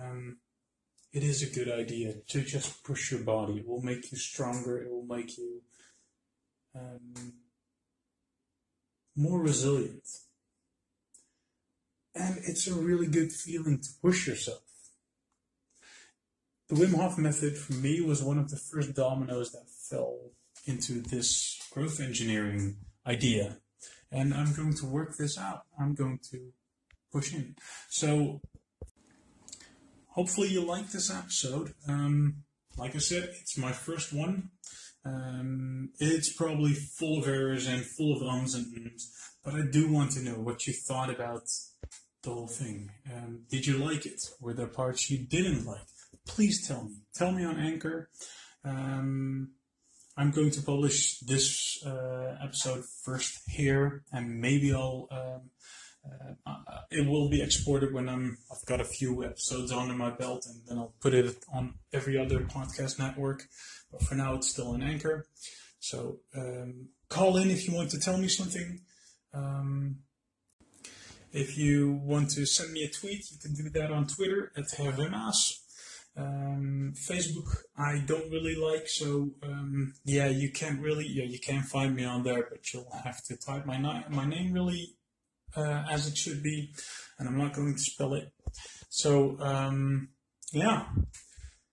um, 0.00 0.38
it 1.12 1.24
is 1.24 1.42
a 1.42 1.54
good 1.54 1.70
idea 1.70 2.14
to 2.28 2.42
just 2.42 2.84
push 2.84 3.10
your 3.10 3.22
body. 3.22 3.58
It 3.58 3.66
will 3.66 3.82
make 3.82 4.12
you 4.12 4.18
stronger. 4.18 4.78
It 4.78 4.90
will 4.90 5.06
make 5.06 5.36
you 5.38 5.62
um, 6.74 7.32
more 9.16 9.40
resilient. 9.40 10.08
And 12.14 12.38
it's 12.38 12.66
a 12.66 12.74
really 12.74 13.06
good 13.06 13.32
feeling 13.32 13.80
to 13.80 13.88
push 14.02 14.26
yourself. 14.26 14.62
The 16.68 16.74
Wim 16.76 16.94
Hof 16.94 17.18
method 17.18 17.56
for 17.56 17.72
me 17.72 18.00
was 18.00 18.22
one 18.22 18.38
of 18.38 18.50
the 18.50 18.56
first 18.56 18.94
dominoes 18.94 19.52
that 19.52 19.68
fell 19.68 20.18
into 20.66 21.00
this 21.00 21.60
growth 21.72 22.00
engineering 22.00 22.76
idea. 23.06 23.58
And 24.12 24.34
I'm 24.34 24.52
going 24.54 24.74
to 24.74 24.86
work 24.86 25.16
this 25.16 25.38
out. 25.38 25.62
I'm 25.78 25.94
going 25.94 26.18
to 26.30 26.52
push 27.12 27.32
in. 27.34 27.56
So 27.88 28.40
hopefully 30.08 30.48
you 30.48 30.62
like 30.62 30.90
this 30.90 31.10
episode. 31.10 31.74
Um, 31.88 32.44
like 32.76 32.94
I 32.94 32.98
said, 32.98 33.30
it's 33.40 33.58
my 33.58 33.72
first 33.72 34.12
one. 34.12 34.50
Um, 35.04 35.90
it's 35.98 36.32
probably 36.32 36.74
full 36.74 37.20
of 37.20 37.28
errors 37.28 37.66
and 37.66 37.84
full 37.84 38.16
of 38.16 38.22
ums 38.22 38.54
and 38.54 38.66
ums, 38.76 39.10
but 39.44 39.54
I 39.54 39.62
do 39.70 39.90
want 39.90 40.12
to 40.12 40.22
know 40.22 40.34
what 40.34 40.66
you 40.66 40.72
thought 40.72 41.10
about 41.10 41.44
the 42.22 42.30
whole 42.30 42.48
thing. 42.48 42.90
Um, 43.10 43.42
did 43.50 43.66
you 43.66 43.78
like 43.78 44.04
it? 44.04 44.20
Were 44.40 44.52
there 44.54 44.66
parts 44.66 45.10
you 45.10 45.18
didn't 45.18 45.64
like? 45.64 45.86
Please 46.26 46.66
tell 46.66 46.84
me. 46.84 46.96
Tell 47.14 47.32
me 47.32 47.44
on 47.44 47.58
Anchor. 47.58 48.10
Um, 48.64 49.52
I'm 50.16 50.30
going 50.32 50.50
to 50.50 50.62
publish 50.62 51.18
this 51.20 51.82
uh, 51.84 52.36
episode 52.42 52.84
first 53.04 53.40
here, 53.48 54.04
and 54.12 54.40
maybe 54.40 54.72
I'll. 54.74 55.08
Um, 55.10 55.50
uh, 56.46 56.54
it 56.90 57.06
will 57.06 57.28
be 57.28 57.42
exported 57.42 57.92
when 57.92 58.08
I'm. 58.08 58.38
I've 58.50 58.64
got 58.66 58.80
a 58.80 58.84
few 58.84 59.24
episodes 59.24 59.72
under 59.72 59.94
my 59.94 60.10
belt, 60.10 60.46
and 60.46 60.62
then 60.66 60.78
I'll 60.78 60.94
put 61.00 61.14
it 61.14 61.36
on 61.52 61.74
every 61.92 62.18
other 62.18 62.40
podcast 62.40 62.98
network. 62.98 63.46
But 63.92 64.02
for 64.02 64.14
now, 64.14 64.34
it's 64.34 64.48
still 64.48 64.72
an 64.72 64.82
Anchor. 64.82 65.26
So 65.78 66.20
um, 66.36 66.88
call 67.08 67.36
in 67.36 67.50
if 67.50 67.68
you 67.68 67.74
want 67.74 67.90
to 67.90 68.00
tell 68.00 68.18
me 68.18 68.28
something. 68.28 68.80
Um, 69.34 69.98
if 71.32 71.56
you 71.56 71.92
want 72.02 72.30
to 72.30 72.46
send 72.46 72.72
me 72.72 72.82
a 72.82 72.90
tweet, 72.90 73.30
you 73.30 73.38
can 73.38 73.54
do 73.54 73.70
that 73.70 73.92
on 73.92 74.06
Twitter 74.06 74.52
at 74.56 74.64
Herrenaas. 74.64 75.60
Um, 76.16 76.92
Facebook, 76.96 77.62
I 77.78 78.02
don't 78.04 78.30
really 78.30 78.56
like, 78.56 78.88
so 78.88 79.30
um, 79.44 79.94
yeah, 80.04 80.26
you 80.26 80.50
can't 80.50 80.80
really, 80.80 81.06
yeah, 81.06 81.24
you 81.24 81.38
can't 81.38 81.64
find 81.64 81.94
me 81.94 82.04
on 82.04 82.24
there, 82.24 82.48
but 82.50 82.74
you'll 82.74 82.90
have 83.04 83.22
to 83.26 83.36
type 83.36 83.64
my 83.64 83.78
my 84.08 84.26
name 84.26 84.52
really 84.52 84.96
uh, 85.56 85.84
as 85.90 86.06
it 86.06 86.16
should 86.16 86.42
be, 86.42 86.72
and 87.18 87.28
I'm 87.28 87.38
not 87.38 87.54
going 87.54 87.74
to 87.74 87.80
spell 87.80 88.14
it. 88.14 88.32
So 88.88 89.36
um, 89.40 90.08
yeah, 90.52 90.86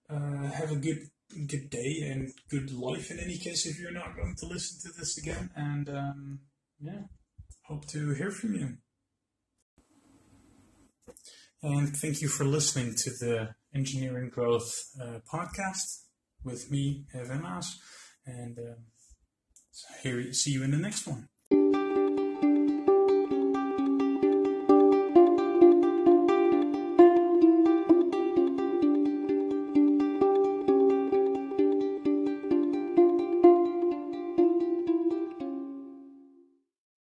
uh, 0.09 0.51
have 0.51 0.71
a 0.71 0.75
good 0.75 0.99
good 1.47 1.69
day 1.69 2.09
and 2.09 2.31
good 2.49 2.71
life 2.71 3.11
in 3.11 3.19
any 3.19 3.37
case 3.37 3.65
if 3.65 3.79
you're 3.79 3.91
not 3.91 4.15
going 4.15 4.35
to 4.37 4.45
listen 4.47 4.79
to 4.91 4.97
this 4.97 5.17
again, 5.17 5.51
and 5.55 5.89
um, 5.89 6.39
yeah, 6.79 7.01
hope 7.67 7.87
to 7.87 8.13
hear 8.13 8.31
from 8.31 8.55
you. 8.55 8.77
And 11.63 11.95
thank 11.97 12.21
you 12.21 12.27
for 12.27 12.45
listening 12.45 12.93
to 12.95 13.09
the 13.09 13.55
Engineering 13.73 14.29
Growth 14.29 14.71
uh, 15.01 15.19
podcast 15.31 16.03
with 16.43 16.69
me, 16.69 17.05
Evan 17.13 17.41
Maas. 17.41 17.79
And 18.25 18.57
um, 18.59 18.75
so 19.71 19.87
here, 20.03 20.31
see 20.33 20.51
you 20.51 20.63
in 20.63 20.71
the 20.71 20.77
next 20.77 21.07
one. 21.07 21.29